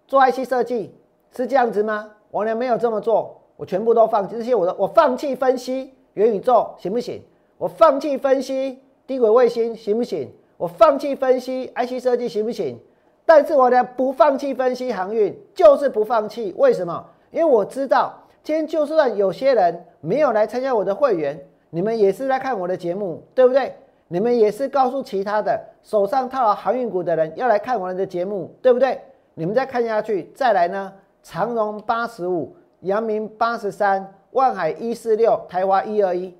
[0.07, 0.95] 做 IC 设计？
[1.35, 2.11] 是这样子吗？
[2.31, 4.38] 我呢没有这么做，我全部都放弃。
[4.38, 7.21] 这些我的我放弃分析元宇宙行不行？
[7.57, 10.31] 我放弃分析低轨卫星行不行？
[10.55, 12.79] 我放弃分析 IC 设计行不行？
[13.25, 16.55] 但是我呢不放弃分析航运，就是不放弃。
[16.57, 17.05] 为什么？
[17.31, 21.38] 因为我知道，今天就算有些人没有来参加我的会员，
[21.75, 23.75] 你们也是在看我的节目，对不对？
[24.07, 28.97] 你们也是告诉其他的手上套了航运股的人要来看我的节目，对不对？
[29.33, 30.93] 你们再看下去，再来呢？
[31.21, 36.33] 长荣八十五，阳明八十三，万海一四六，台华一二一。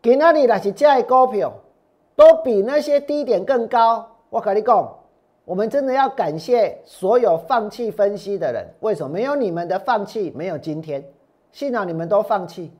[0.00, 1.52] 给那里那是这股票。
[2.14, 4.06] 都比那些低点更高。
[4.30, 4.96] 我跟你讲，
[5.44, 8.64] 我们真的要感谢所有放弃分析的人。
[8.78, 9.12] 为什么？
[9.12, 11.04] 没有你们的放弃，没有今天。
[11.50, 12.72] 幸好你们都放弃。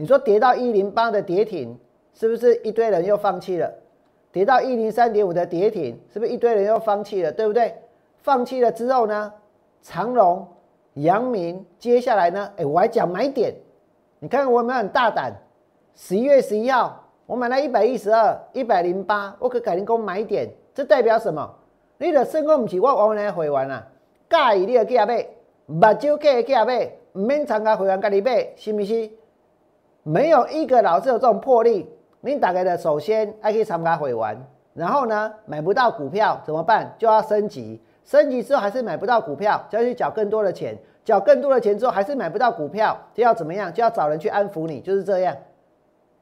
[0.00, 1.76] 你说跌到一零八的跌停，
[2.14, 3.68] 是不是一堆人又放弃了？
[4.30, 7.32] 跌到一零三点五的跌停，是不是一堆人又放弃了？
[7.32, 7.74] 对不对？
[8.18, 9.32] 放弃了之后呢？
[9.82, 10.46] 长隆、
[10.94, 12.48] 阳明，接下来呢？
[12.56, 13.52] 哎，我还讲买点。
[14.20, 15.32] 你看我有没有很大胆？
[15.96, 17.04] 十一月十一号。
[17.26, 21.46] 我买了一百一十二、一百零八，我可改天给我买点，这代表什么？
[21.98, 23.84] 你的升股不是我往来回完啦，
[24.30, 25.26] 介意你就加买，
[25.66, 29.10] 目睭计加买，唔免参加会员家己买，是不是？
[30.08, 31.86] 没有一个老师有这种魄力。
[32.22, 34.42] 你打开的首先还可以参加会员，
[34.72, 36.94] 然后呢买不到股票怎么办？
[36.98, 43.72] 就要升级，升级之后还是买不到股票，就要去缴更多的钱，缴更多的钱之后还是买不到股票，就要怎么样？
[43.72, 45.36] 就要找人去安抚你，就是这样。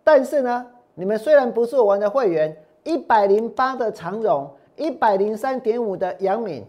[0.03, 0.66] 但是呢？
[0.99, 6.64] 你们虽然不是我玩的会员，一百零八的长荣，一百零三点五的杨敏，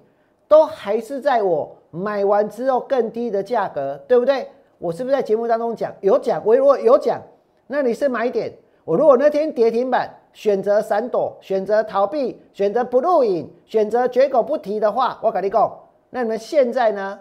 [0.47, 4.49] 都还是在我买完之后更低的价格，对不对？
[4.79, 6.41] 我是不是在节目当中讲有讲？
[6.45, 7.21] 我如果有讲，
[7.67, 8.51] 那你是买点。
[8.85, 17.19] 我如果那天跌停板，选择闪躲，选择逃避，选择不录影，选择绝口不提的话，我跟你讲，那你们现在呢，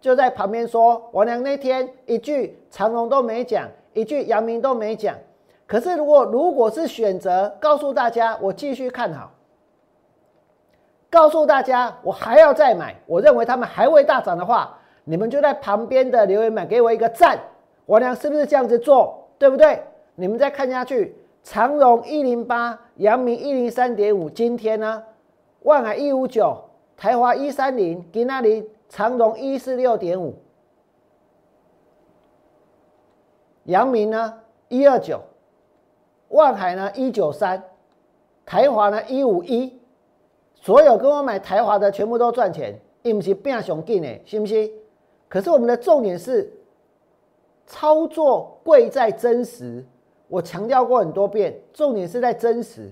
[0.00, 5.16] 就在旁边说，我娘那天一句长龙都没讲，一句阳明都没讲。
[5.66, 9.30] 可是如果如果是选择告诉大家，我继续看好，
[11.08, 14.77] 告诉大家我还要再买，我认为他们还会大涨的话，
[15.08, 17.40] 你们就在旁边的留言板给我一个赞。
[17.86, 19.26] 我娘是不是这样子做？
[19.38, 19.82] 对不对？
[20.16, 21.16] 你们再看下去。
[21.42, 25.02] 长荣一零八，阳明一零三点五，今天呢，
[25.62, 26.54] 万海一五九，
[26.94, 30.34] 台华一三零，给那里长荣一四六点五，
[33.64, 34.34] 阳明呢
[34.68, 35.22] 一二九，
[36.28, 37.62] 万海呢一九三，
[38.44, 39.80] 台华呢一五一，
[40.54, 44.08] 所有跟我买台华的全部都赚钱，是不是变熊劲呢？
[44.26, 44.70] 信不信？
[45.28, 46.52] 可是我们的重点是
[47.66, 49.84] 操作贵在真实。
[50.26, 52.90] 我强调过很多遍，重点是在真实。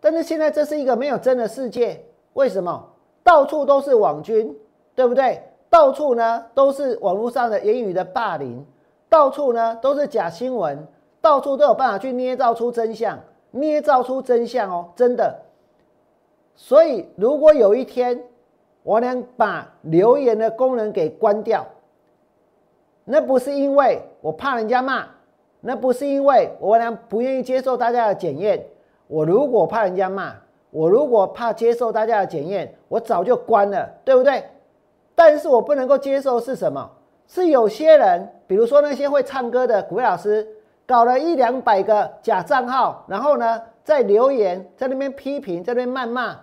[0.00, 2.88] 但是现在这是一个没有真的世界，为什么？
[3.24, 4.54] 到处都是网军，
[4.94, 5.42] 对不对？
[5.70, 8.66] 到处呢都是网络上的言语的霸凌，
[9.08, 10.86] 到处呢都是假新闻，
[11.20, 13.18] 到处都有办法去捏造出真相，
[13.52, 15.40] 捏造出真相哦，真的。
[16.54, 18.22] 所以如果有一天
[18.82, 21.66] 我能把留言的功能给关掉，
[23.04, 25.06] 那不是因为我怕人家骂。
[25.64, 28.66] 那不是因为我俩不愿意接受大家的检验。
[29.06, 30.34] 我如果怕人家骂，
[30.70, 34.42] 我如果怕接受大家的检验，我早就关了，对不对？
[35.14, 36.90] 但是我不能够接受是什么？
[37.28, 40.44] 是有些人，比如说那些会唱歌的股老师，
[40.84, 46.36] 搞了一两百个假账号，然后呢，在留言在那边批评，在那边谩骂，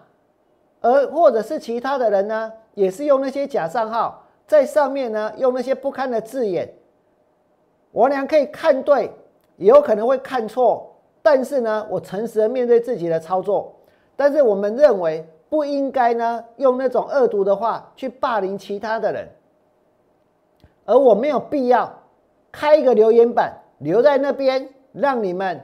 [0.82, 6.74] 而或者是其他的人呢，也是用那些假账号在上面呢，用那些不堪的字眼。
[7.92, 9.12] 我俩可以看对，
[9.58, 13.76] 也有可能会看错，但是呢，我诚实的面对自己的操作。
[14.16, 19.28] 但是我们认为不应该呢，用那种恶毒的话去霸凌其他的人，
[20.86, 21.92] 而我没有必要
[22.52, 25.60] 开一个留言板留在那边，让你们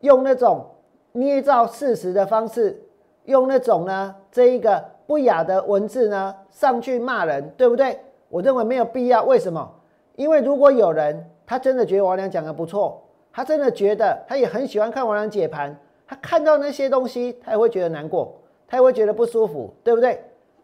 [0.00, 0.66] 用那种
[1.12, 2.82] 捏造事实的方式，
[3.30, 7.98] 用那种呢这一个不雅的文字呢上去骂人，对不对？
[8.28, 9.24] 我认为没有必要。
[9.24, 9.74] 为什么？
[10.16, 11.24] 因为如果有人。
[11.50, 15.76] 他真的觉得王良讲的不错，他真的觉得他也很喜欢看王良解盘。
[16.06, 20.22] 他看到那些东西，他也会觉得难过，他也会觉得不舒服，对不对？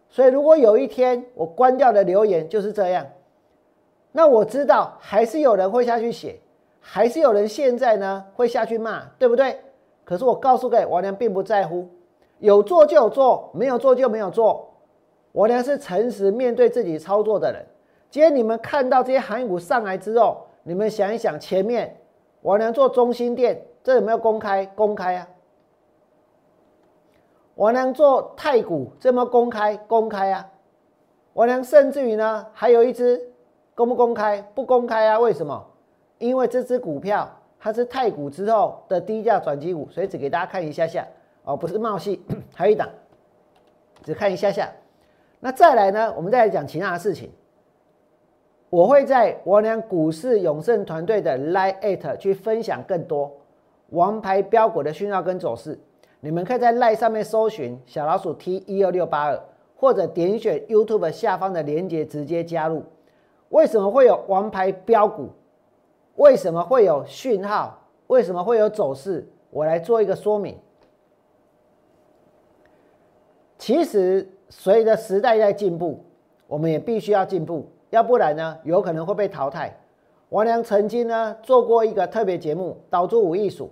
[0.09, 3.05] 所以如果有一天我关掉的留言就是这样，
[4.13, 6.39] 那我知道还是有人会下去写，
[6.79, 9.59] 还是有人现在呢会下去骂，对不对？
[10.05, 11.89] 可是我告诉各位，王良并不在乎，
[12.39, 14.69] 有做就有做，没有做就没有做。
[15.33, 17.65] 我呢是诚实面对自己操作的人。
[18.11, 21.97] 今天你们看到这些行业股上来之后，你们想一想，前面
[22.41, 24.65] 我能做中心店，这有没有公开？
[24.67, 25.29] 公开啊！
[27.55, 29.77] 我能做太古，这么公开？
[29.77, 30.51] 公开啊！
[31.33, 33.21] 我能甚至于呢，还有一只
[33.75, 34.41] 公不公开？
[34.55, 35.19] 不公开啊！
[35.19, 35.67] 为什么？
[36.19, 41.07] 因为这只股票它是太古之后的低价转机股，所以只给大家看一下下
[41.47, 42.21] 哦，不是冒戏，
[42.55, 42.89] 还有一档，
[44.03, 44.69] 只看一下下。
[45.39, 47.31] 那再来呢，我们再来讲其他的事情。
[48.69, 53.33] 我会在我俩股市永盛团队的 Line at 去分享更多
[53.91, 55.79] 王牌标股的讯号跟走势。
[56.19, 59.41] 你们可以在 Line 上面搜寻小老鼠 T 一二六八二，
[59.77, 62.83] 或者点选 YouTube 下方的链接直接加入。
[63.51, 65.31] 为什么会有王牌标股？
[66.17, 67.79] 为什么会有讯号？
[68.09, 69.25] 为什么会有走势？
[69.51, 70.59] 我来做一个说明。
[73.67, 75.99] 其实随着时代在进步，
[76.47, 77.67] 我们也必须要进步。
[77.91, 79.77] 要不然呢，有可能会被淘汰。
[80.29, 83.65] 王良曾经呢做过一个特别节目《岛猪五艺术》，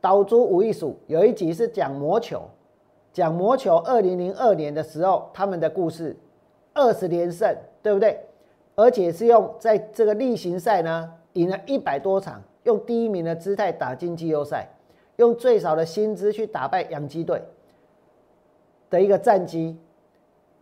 [0.00, 2.48] 岛猪五艺术有一集是讲魔球，
[3.12, 6.16] 讲魔球二零零二年的时候他们的故事，
[6.72, 8.18] 二十连胜，对不对？
[8.74, 14.66] 而且是用在这个例行赛呢赢了一百多场，用第一名的姿态打进季后赛，
[15.16, 17.42] 用最少的薪资去打败洋基队
[18.90, 19.78] 的一个战绩。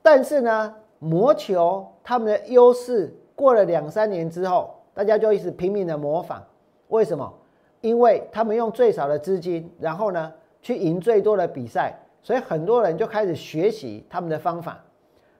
[0.03, 1.87] 但是呢，魔球。
[2.07, 6.45] 他们的优势过了两三年之后，大家就一直拼命的模仿。
[6.89, 7.33] 为什么？
[7.81, 14.85] 因为他们用最少的资金，然后呢去赢最多的比赛，所以很多人就开始学习他们的方法。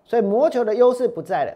[0.05, 1.55] 所以魔球的优势不在了。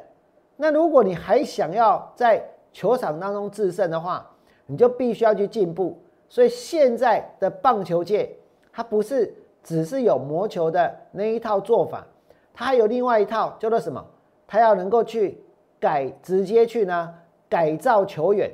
[0.58, 4.30] 那如果你还想要在球场当中制胜的话，
[4.66, 5.98] 你就必须要去进步。
[6.28, 8.30] 所以现在的棒球界，
[8.70, 9.34] 它不是
[9.68, 12.06] 只是有魔球的那一套做法，
[12.54, 14.02] 他还有另外一套叫做什么？
[14.46, 15.38] 他要能够去
[15.78, 17.14] 改，直接去呢
[17.50, 18.50] 改造球员，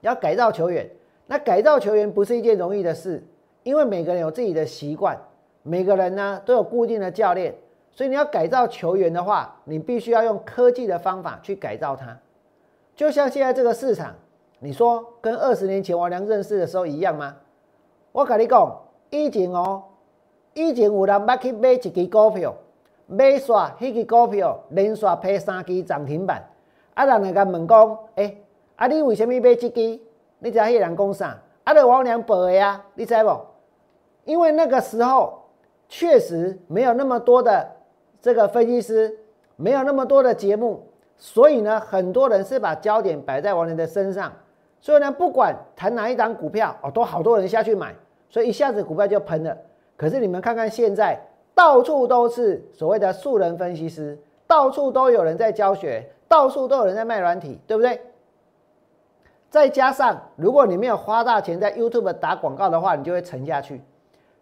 [0.00, 0.90] 要改造球员。
[1.28, 3.24] 那改造球员不是一件容易的事，
[3.62, 5.16] 因为每个人有自己的习惯，
[5.62, 7.54] 每个人呢都有固定的教练，
[7.92, 12.18] 所以你要改造球员的话，你必须要用科技的方法去改造他。
[12.96, 14.12] 就像现在这个市场，
[14.58, 17.36] 你说跟二十年前王良认识的时候一样吗？
[18.10, 18.76] 我跟你讲，
[19.10, 19.82] 以前哦，
[20.54, 22.54] 以前有人捌去买一支股票，
[23.06, 26.42] 买煞迄支股票连续配三支涨停板，
[26.94, 28.42] 啊，人来甲问讲，诶，
[28.76, 30.00] 啊，你为什么买这支？
[30.40, 31.38] 你知迄个人讲啥？
[31.64, 33.46] 啊，著王良报的啊，你知无？
[34.24, 35.42] 因为那个时候
[35.88, 37.66] 确实没有那么多的
[38.20, 39.18] 这个分析师，
[39.56, 40.86] 没有那么多的节目，
[41.16, 44.32] 所以呢，很多人是把焦点摆在王良的身上。
[44.80, 47.94] 所以呢，不管谈哪一档股票，哦，都好多人下去买，
[48.28, 49.56] 所以一下子股票就喷了。
[49.96, 51.18] 可是你们看看现在，
[51.54, 58.00] 到处都是所谓的素人分析师，到处都有人在教学，到处都有人在卖软体，对不对？
[59.50, 63.80] 再加上，如果你没有花大钱在 YouTube 打广告的话，你就会沉下去。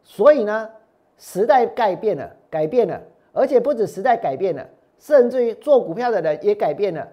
[0.03, 0.69] 所以呢，
[1.17, 3.01] 时代改变了，改变了，
[3.33, 4.67] 而且不止时代改变了，
[4.99, 7.07] 甚至于做股票的人也改变了。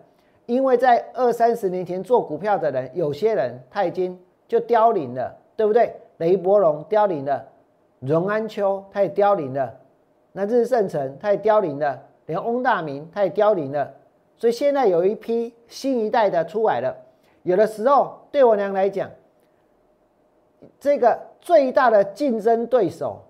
[0.47, 5.95] 因为在二三十年前做股票的人，有些人他已经就凋零了，对不对？
[6.23, 7.45] 雷伯龙凋零了，
[7.99, 9.77] 荣安秋他也凋零了，
[10.31, 13.93] 那日盛成他也凋零了，连翁大明他也凋零了。
[14.37, 16.95] 所以现在有一批新一代的出来了。
[17.41, 19.09] 有的时候，对我娘来讲，
[20.79, 23.21] 这个最大的竞争对手，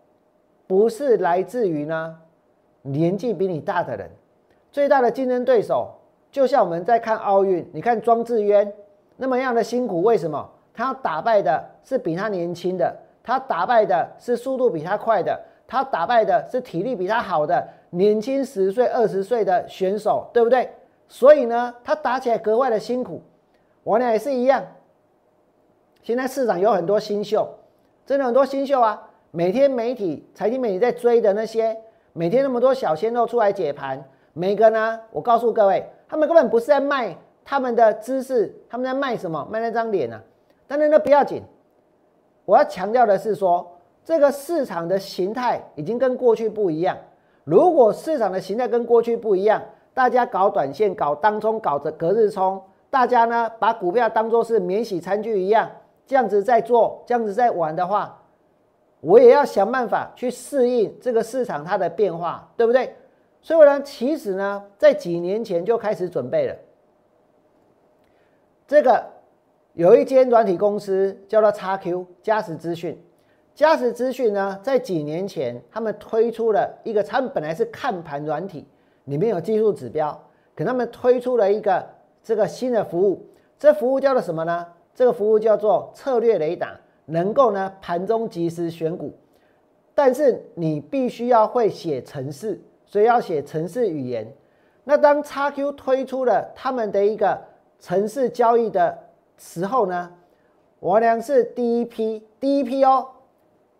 [0.67, 2.15] 不是来自于呢
[2.83, 4.07] 年纪比你大的人，
[4.71, 5.89] 最大的竞争对手，
[6.31, 8.71] 就像我们在看奥运，你看庄智渊
[9.17, 10.47] 那么样的辛苦，为什么？
[10.73, 20.69] 他打败的是比他年轻的，他打败的是速度比他快的，他打败的是体力比他好的年轻十岁、二十岁的选手，对不对？
[21.07, 23.21] 所以呢，他打起来格外的辛苦。
[23.83, 24.63] 我俩也是一样。
[26.01, 27.47] 现在市场有很多新秀，
[28.05, 29.09] 真的很多新秀啊！
[29.31, 31.77] 每天媒体、财经媒体在追的那些，
[32.13, 34.03] 每天那么多小鲜肉出来解盘，
[34.33, 37.15] 每个呢，我告诉各位，他们根本不是在卖
[37.45, 39.47] 他们的知识，他们在卖什么？
[39.51, 40.21] 卖那张脸啊！
[40.67, 41.41] 但是那不要紧，
[42.45, 43.69] 我要强调的是说，
[44.03, 46.97] 这个市场的形态已经跟过去不一样。
[47.43, 49.61] 如果市场的形态跟过去不一样，
[49.93, 52.61] 大家搞短线、搞当冲、搞着隔日冲。
[52.89, 55.69] 大家呢把股票当做是免洗餐具一样，
[56.05, 58.21] 这样子在做，这样子在玩的话，
[59.01, 62.95] 我也要想办法去适应这个市场它的变化，对不对？
[63.41, 66.55] 所以呢，其实呢，在几年前就开始准备了。
[68.65, 69.03] 这个
[69.73, 72.97] 有一间软体公司叫做 XQ 嘉实资讯，
[73.55, 78.65] 嘉实资讯呢，在几年前他们推出了一个，他们本来是看盘软体，
[79.05, 81.85] 里面有技术指标，可他们推出了一个。
[82.25, 83.21] 这个新的服务，
[83.59, 84.65] 这服务叫做什么呢？
[84.95, 89.13] 这个服务叫做策略雷达，能够呢盘中及时选股，
[89.93, 94.25] 但是你必须要会写程式，所以要写程式语言。
[94.85, 97.37] 那当 XQ 推出了他们的一个
[97.77, 98.97] 程式交易的
[99.37, 100.11] 时候呢，
[100.79, 103.07] 我俩是第一批，第一批哦，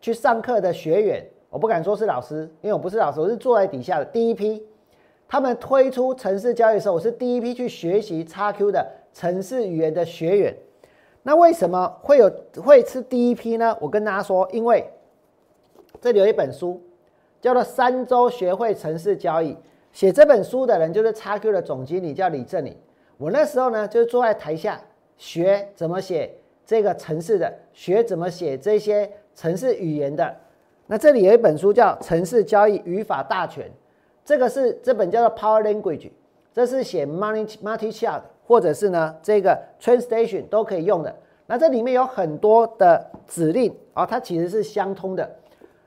[0.02, 4.66] 去上课的学员，我不敢说是老师，因为我不是老师，我是坐在底下的第一批。
[5.28, 10.56] 他们推出城市交易的时候，我是第一批去学习 XQ 的城市语言的学员。
[11.24, 12.30] 那为什么会有
[12.62, 13.76] 会是第一批呢？
[13.80, 14.88] 我跟大家说，因为
[16.02, 16.80] 这里有一本书
[17.42, 19.54] 叫做《三周学会城市交易》，
[19.92, 22.78] 写这本书的人就是 XQ 的总经理，叫李正林。
[23.18, 24.80] 我那时候呢，就是坐在台下
[25.18, 26.34] 学怎么写
[26.66, 30.36] 这个城市的，学怎么写这些城市语言的。
[30.88, 33.66] 那这里有一本书叫《城市交易语法大全》。
[34.26, 36.10] 这个是这本叫做 Power Language，
[36.54, 41.14] 这是写 Money Multi Chart 或者是呢这个 Train Station 都可以用的。
[41.46, 45.30] 那这里面有很多的指令啊，它其实是相通的。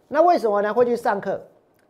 [0.08, 1.40] 那为什么呢会去上课？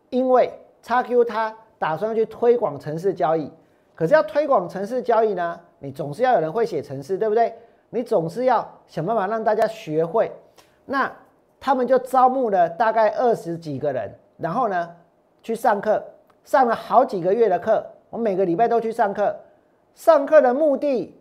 [0.09, 0.49] 因为
[0.85, 3.51] XQ 它打算去推广城市交易，
[3.93, 7.53] 可是要推广城市交易呢，你总是要有人会写程式，对不对？
[7.89, 10.31] 你总是要想办法让大家学会。
[10.85, 11.11] 那
[11.59, 14.89] 他们就招募了大概二十几个人，然后呢
[15.41, 16.03] 去上课。
[16.43, 19.35] 上了好几个月的课，我每个礼拜都去上课。
[19.93, 21.19] 上课的目的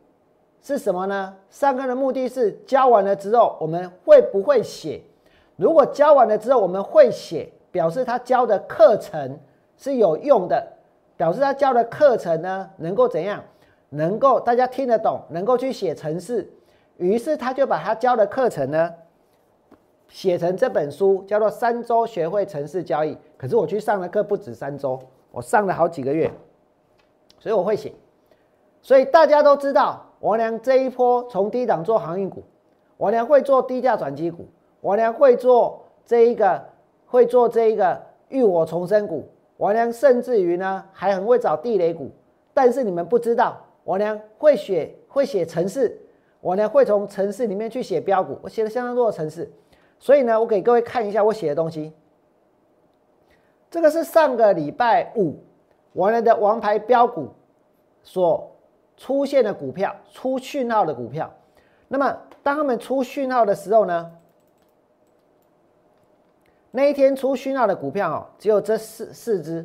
[0.62, 1.34] 是什么呢？
[1.50, 5.02] 上课的目的是教完了之后，我们会不会写？
[5.56, 9.36] 如果教完了之后我们会写，表示他教的课程
[9.76, 10.64] 是有用的，
[11.16, 13.42] 表示他教的课程呢能够怎样？
[13.90, 16.50] 能够大家听得懂，能够去写程式。
[16.96, 18.94] 于是他就把他教的课程呢
[20.08, 23.14] 写成这本书，叫做《三周学会城市交易》。
[23.36, 24.98] 可是我去上的课不止三周。
[25.32, 26.30] 我上了好几个月，
[27.38, 27.92] 所以我会写。
[28.80, 32.42] 所以大家都知道，王良这一波从低档做航运股，
[32.96, 34.46] 王良会做低价转机股，
[34.80, 36.64] 王良会做这一个
[37.04, 39.28] 会做这一个浴火重生股，
[39.58, 42.10] 王良甚至于呢还很会找地雷股。
[42.54, 45.96] 但是你们不知道，我呢会写会写程式，
[46.40, 49.48] 我呢会从程式里面去写标股，我写了相当多的程式。
[50.00, 51.92] 所以呢，我给各位看一下我写的东西。
[53.70, 55.36] 这个是上个礼拜五
[55.92, 57.28] 我们的王牌标股
[58.02, 58.56] 所
[58.96, 61.32] 出现的股票，出讯号的股票。
[61.86, 64.10] 那么当他们出讯号的时候呢，
[66.72, 69.64] 那一天出讯号的股票哦，只有这四四只，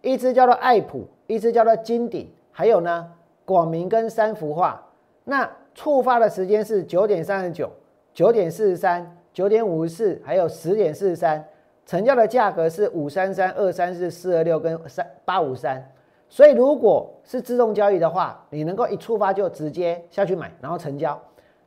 [0.00, 3.12] 一只叫做爱普，一只叫做金鼎，还有呢
[3.50, 4.80] 广明跟三幅画。
[5.24, 7.68] 那触发的时间是九点三十九、
[8.14, 9.16] 九点四十三。
[9.32, 11.42] 九点五十四，还有十点四十三，
[11.86, 15.80] 成交的价格是五三三二三四四二六跟三八五三，
[16.28, 21.18] 所以如果是自动交易的话，你能够一触发就直接下去买，然后成交，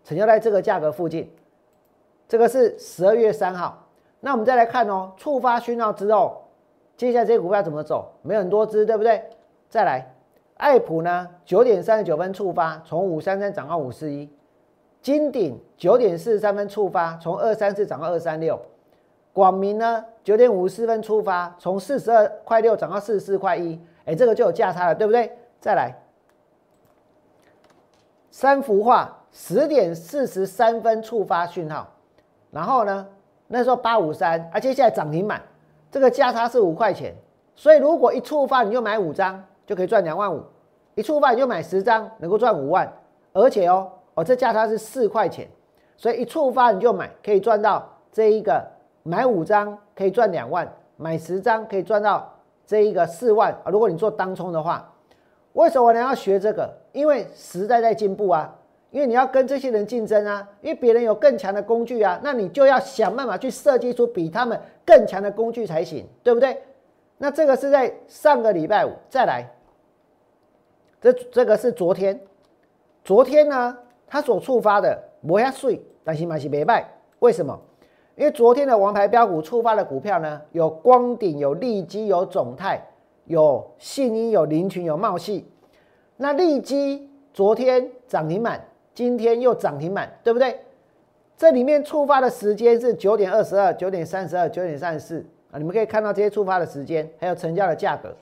[0.04, 1.32] 成交在这个价格附近。
[2.28, 3.88] 这个是十二月三号，
[4.20, 6.44] 那我们再来看哦，触发讯号之后，
[6.98, 8.12] 接下来这些股票怎么走？
[8.24, 9.24] 没有很多只，对不对？
[9.70, 10.13] 再来，
[10.58, 14.30] 爱普呢，九点三十九分触发，从五三三涨到五四一。
[15.02, 18.60] 金鼎九点四十三分触发，从二三四涨到二三六。
[19.34, 23.80] 广明呢九点五十四分出发，从四十二块六涨到四十四块一。
[24.06, 25.32] 哎，这个就有价差了，对不对？
[25.60, 25.94] 再来，
[28.32, 31.90] 三幅画十点四十三分触发讯号，
[32.52, 33.08] 然后呢，
[33.48, 35.42] 那时候八五三，啊，接下来涨停板，
[35.90, 37.14] 这个价差是五块钱。
[37.56, 40.40] 所以如果一触发你就买五张，就可以赚两万五；
[40.96, 42.92] 一触发你就买十张，能够赚五万，
[43.34, 43.92] 而且哦。
[44.16, 45.48] 哦，这价差是四块钱，
[45.98, 48.64] 所以一触发你就买，可以赚到这一个
[49.02, 52.32] 买五张可以赚两万，买十张可以赚到
[52.64, 53.72] 这一个四万啊！
[53.72, 54.88] 如果你做当冲的话，
[55.54, 56.72] 为什么我要学这个？
[56.92, 58.54] 因为时代在进步啊，
[58.92, 66.62] 因为你要跟这些人竞争啊，因为别人有更强的工具啊，那你就要想办法去设计出比他们更强的工具才行，对不对？
[67.24, 69.50] 那这个是在上个礼拜五再来，
[71.00, 72.20] 这这个是昨天，
[73.02, 73.78] 昨天呢？
[74.06, 76.86] 它所触发的不要税，但是嘛是没败。
[77.20, 77.58] 为什么？
[78.18, 82.86] 因为昨天的王牌标股触发的股票呢，有光鼎、有利基、有总泰、
[83.24, 85.50] 有信鹰、有林群、有茂系。
[86.18, 90.60] 那利基昨天涨停板，今天又涨停板，对不对？
[91.38, 95.58] 这里面触发的时间是九点二十二、九点三十二、九点三十四啊。
[95.58, 98.14] 你们可以看到这些触发的时间，还有成交的价格。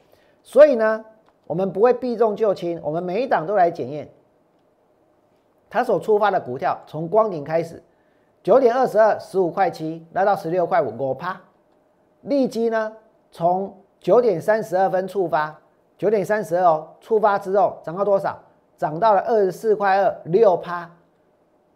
[0.44, 1.04] 所以呢，
[1.48, 4.08] 我们不会避重就轻，我们每一档都来检验。
[5.70, 7.82] 它所触发的股票，从光顶开始，
[8.44, 11.42] 九点二十二，十五块七，来到十六块五，五趴。
[12.24, 12.94] 利基呢，
[13.32, 15.58] 从九点三十二分触发，
[15.98, 18.38] 九点三十二哦，触发之后涨到多少？
[18.76, 20.90] 涨到了二十四块二，六趴。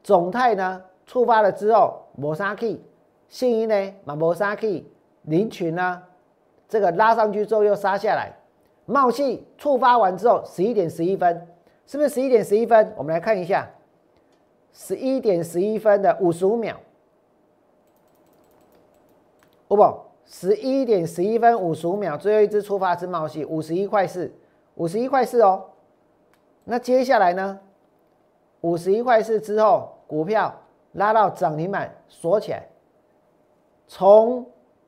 [0.03, 2.82] 总泰呢，触发了之后，摩沙 K，
[3.28, 4.84] 信一呢，马摩沙 K，
[5.26, 6.01] 林群呢，
[6.67, 8.34] 这个拉上去之后又杀下来。
[8.86, 11.47] 冒气触发完之后，十一点十一分，
[11.86, 12.93] 是不是十一点十一分？
[12.95, 13.69] 我们来看一下。
[14.78, 16.76] 十一点十一分的五十五秒，
[19.69, 24.30] 哦不，十一点十一分五十五秒，最后一只触发是冒气五十一块四，
[24.73, 25.63] 五十一块四哦。
[26.65, 27.57] 那接下来呢？
[28.59, 30.53] 五十一块四之后，股票
[30.91, 32.67] 拉到涨停板锁起来，
[33.88, 34.45] 从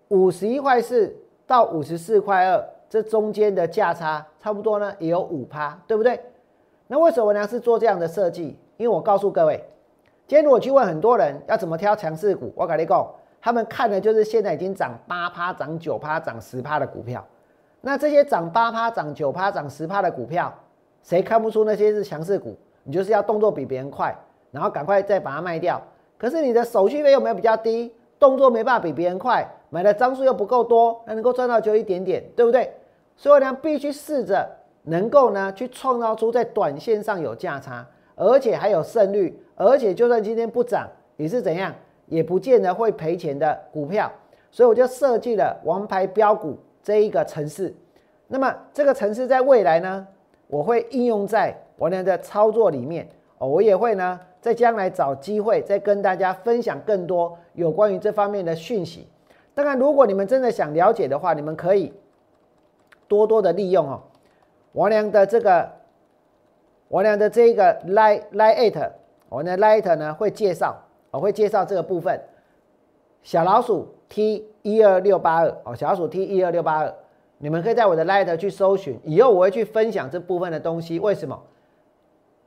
[0.10, 1.14] 五十一块四
[1.45, 6.20] 到五十四块二，这中间的价差差不多呢，也有五趴，对不对？
[6.88, 7.45] 那为什么呢？
[7.47, 8.58] 是做这样的设计？
[8.78, 9.64] 因为我告诉各位。
[10.26, 13.08] 今天如果去问很多人要怎么挑强势股，我跟你讲，
[13.41, 17.26] 他们看的就是现在已经涨八趴、涨九趴、涨十趴的股票。
[17.82, 20.53] 那这些涨八趴、涨九趴、涨十趴的股票，
[21.01, 22.58] 谁看不出那些是强势股？
[22.84, 24.14] 你就是要动作比别人快，
[24.51, 25.82] 然后赶快再把它卖掉。
[26.18, 27.93] 可是你的手续费有没有比较低？
[28.20, 32.72] 动作没办法比别人快，买的张数又不够多，那能够赚到就一点点，对不对？
[33.15, 34.47] 所以呢，必须试着
[34.84, 39.38] 能够呢去创造出在短线上有价差，而且还有胜率。
[39.55, 41.74] 而且就算今天不涨，也是怎样，
[42.05, 44.11] 也不见得会赔钱的股票。
[44.51, 47.74] 所以我就设计了王牌标股这一个城市。
[48.28, 50.07] 那么这个城市在未来呢，
[50.47, 53.07] 我会应用在我俩的操作里面
[53.39, 53.47] 哦。
[53.47, 59.07] 我也会呢，在将来找机会再跟大家分享更多有关于这方面的讯息。
[59.58, 61.91] 当然，如果你们真的想了解的话，你们可以
[63.08, 64.03] 多多的利用哦，
[64.74, 65.68] 王良的这个
[66.89, 68.91] 王良的这个 light，。
[69.30, 70.78] 我的 Light 呢会介绍，
[71.10, 72.22] 我会介绍这个部分。
[73.24, 76.93] 小老鼠 T 一二六八二哦，小老鼠 T 一二六八二，
[77.39, 78.99] 你们可以在我的 Light 去搜寻。
[79.03, 80.99] 以后我会去分享这部分的东西。
[80.99, 81.41] 为什么？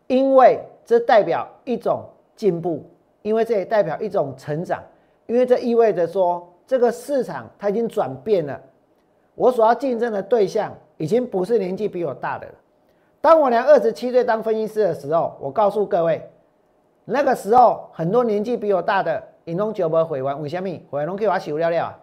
[0.07, 2.05] 因为这代表一种
[2.37, 2.89] 进步，
[3.23, 4.81] 因为这也代表一种成长，
[5.27, 8.61] 因为这意味着说这个市场它已经转变了，
[9.35, 12.55] 我所要竞争的对象已经不是年纪比我大的了。
[13.21, 16.31] 当我俩二十七岁当分析师的时候，我告诉各位，
[17.07, 20.71] 那个时候很多年纪比我大的，引龙九百回完，为什么？
[20.89, 21.99] 回龙可以把修了了。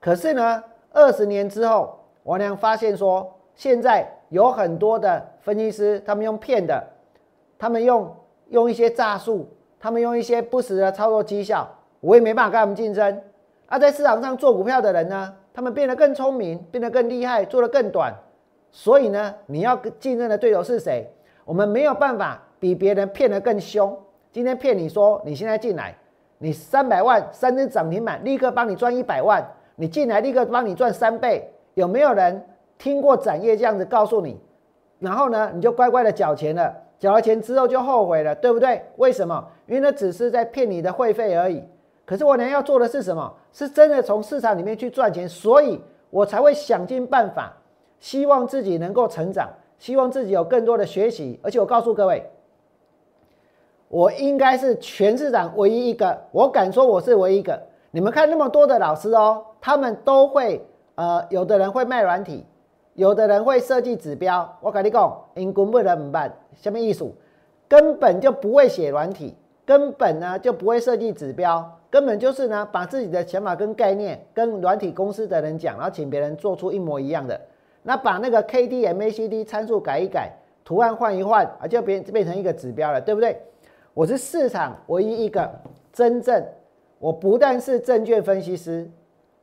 [0.00, 6.84] 可是呢，二十年之后，我俩发现说，现在有很多的分析师，他们用骗的，
[7.56, 8.12] 他们用
[8.48, 9.48] 用一些诈术，
[9.78, 13.22] 他们用一些不实的操作绩效，我也没办法跟他们竞争。
[13.70, 18.12] 而在市场上做股票的人呢，他们变得更聪明，变得更厉害，做得更短。
[18.72, 21.08] 所以呢，你要竞争的对手是谁？
[21.44, 23.96] 我们没有办法比别人骗得更凶。
[24.32, 25.96] 今天骗你说你现在进来，
[26.38, 29.40] 你三百万三只涨停板，立刻帮你赚一百万，
[29.76, 31.48] 你进来立刻帮你赚三倍。
[31.74, 32.44] 有没有人
[32.76, 34.40] 听过展业这样子告诉你？
[34.98, 38.82] 然后呢，你就乖乖的缴钱了，缴了钱之后就后悔了，对不对？
[38.96, 39.46] 为什么？
[39.66, 41.64] 因为那只是在骗你的会费而已。
[42.10, 43.32] 可是我娘要做的是什么？
[43.52, 45.80] 是真的从市场里面去赚钱，所以
[46.10, 47.56] 我才会想尽办法。
[48.00, 49.48] 希望自己能够成长，
[49.78, 52.28] 希望自己有更多的学习，而且我告诉各位，
[53.86, 57.62] 我应该是全市场唯一一个，我敢说我是唯一一个。
[57.92, 62.44] 你们看那么多的老师哦，他们都会，呃，有的人会卖软体，
[62.94, 64.58] 有的人会设计指标。
[64.60, 67.08] 我跟你讲，因根本的唔办，什么意思？
[67.68, 77.40] 根本就不会写软体，根本呢就不会设计指标，根本就是呢把自己的想法跟概念跟软体公司的人讲，然后请别人做出一模一样的。
[77.82, 80.30] 那把那个 K D M A C D 参数改一改，
[80.64, 83.40] 图案换一换啊，就变变成一个指标了，对不对？
[83.94, 85.50] 我是市场唯一一个
[85.92, 86.44] 真正，
[86.98, 88.88] 我不但是证券分析师，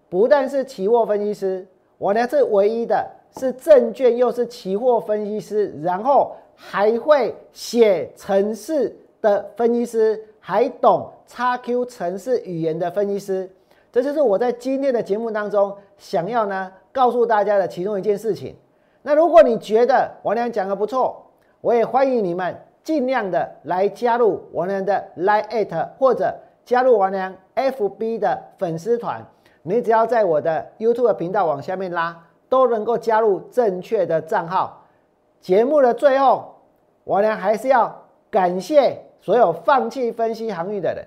[0.07, 1.65] 不但是期货分析师，
[1.97, 3.05] 我呢是唯一的，
[3.37, 13.49] 是证券又是期货分析师，然后还会写程式的分析师，还懂 x Q 程式语言的分析师。
[13.91, 16.71] 这就是我在今天的节目当中想要呢。
[16.93, 18.55] 告诉大家的其中一件事情。
[19.03, 21.23] 那如果你觉得王良讲的不错，
[21.61, 29.23] 我也欢迎你们尽量的来加入王良的 Line at 或者加入王良 FB 的粉丝团。
[29.61, 34.83] 你只要在我的 YouTube 频道往下面拉，都能够加入正确的账号。
[35.39, 36.55] 节目的最后，
[37.03, 37.95] 王良还是要
[38.31, 41.05] 感谢所有放弃分析航运的人，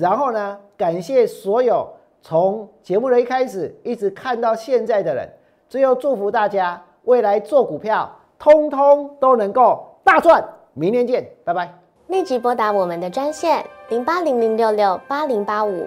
[0.00, 1.88] 然后呢，感谢所有。
[2.20, 5.28] 从节目的一开始一直看到现在的人，
[5.68, 10.44] 最后祝福大家未来做股票，通通都能够大赚。
[10.72, 11.72] 明天见，拜拜。
[12.08, 15.86] 立即拨打我们的专线零八零零六六八零八五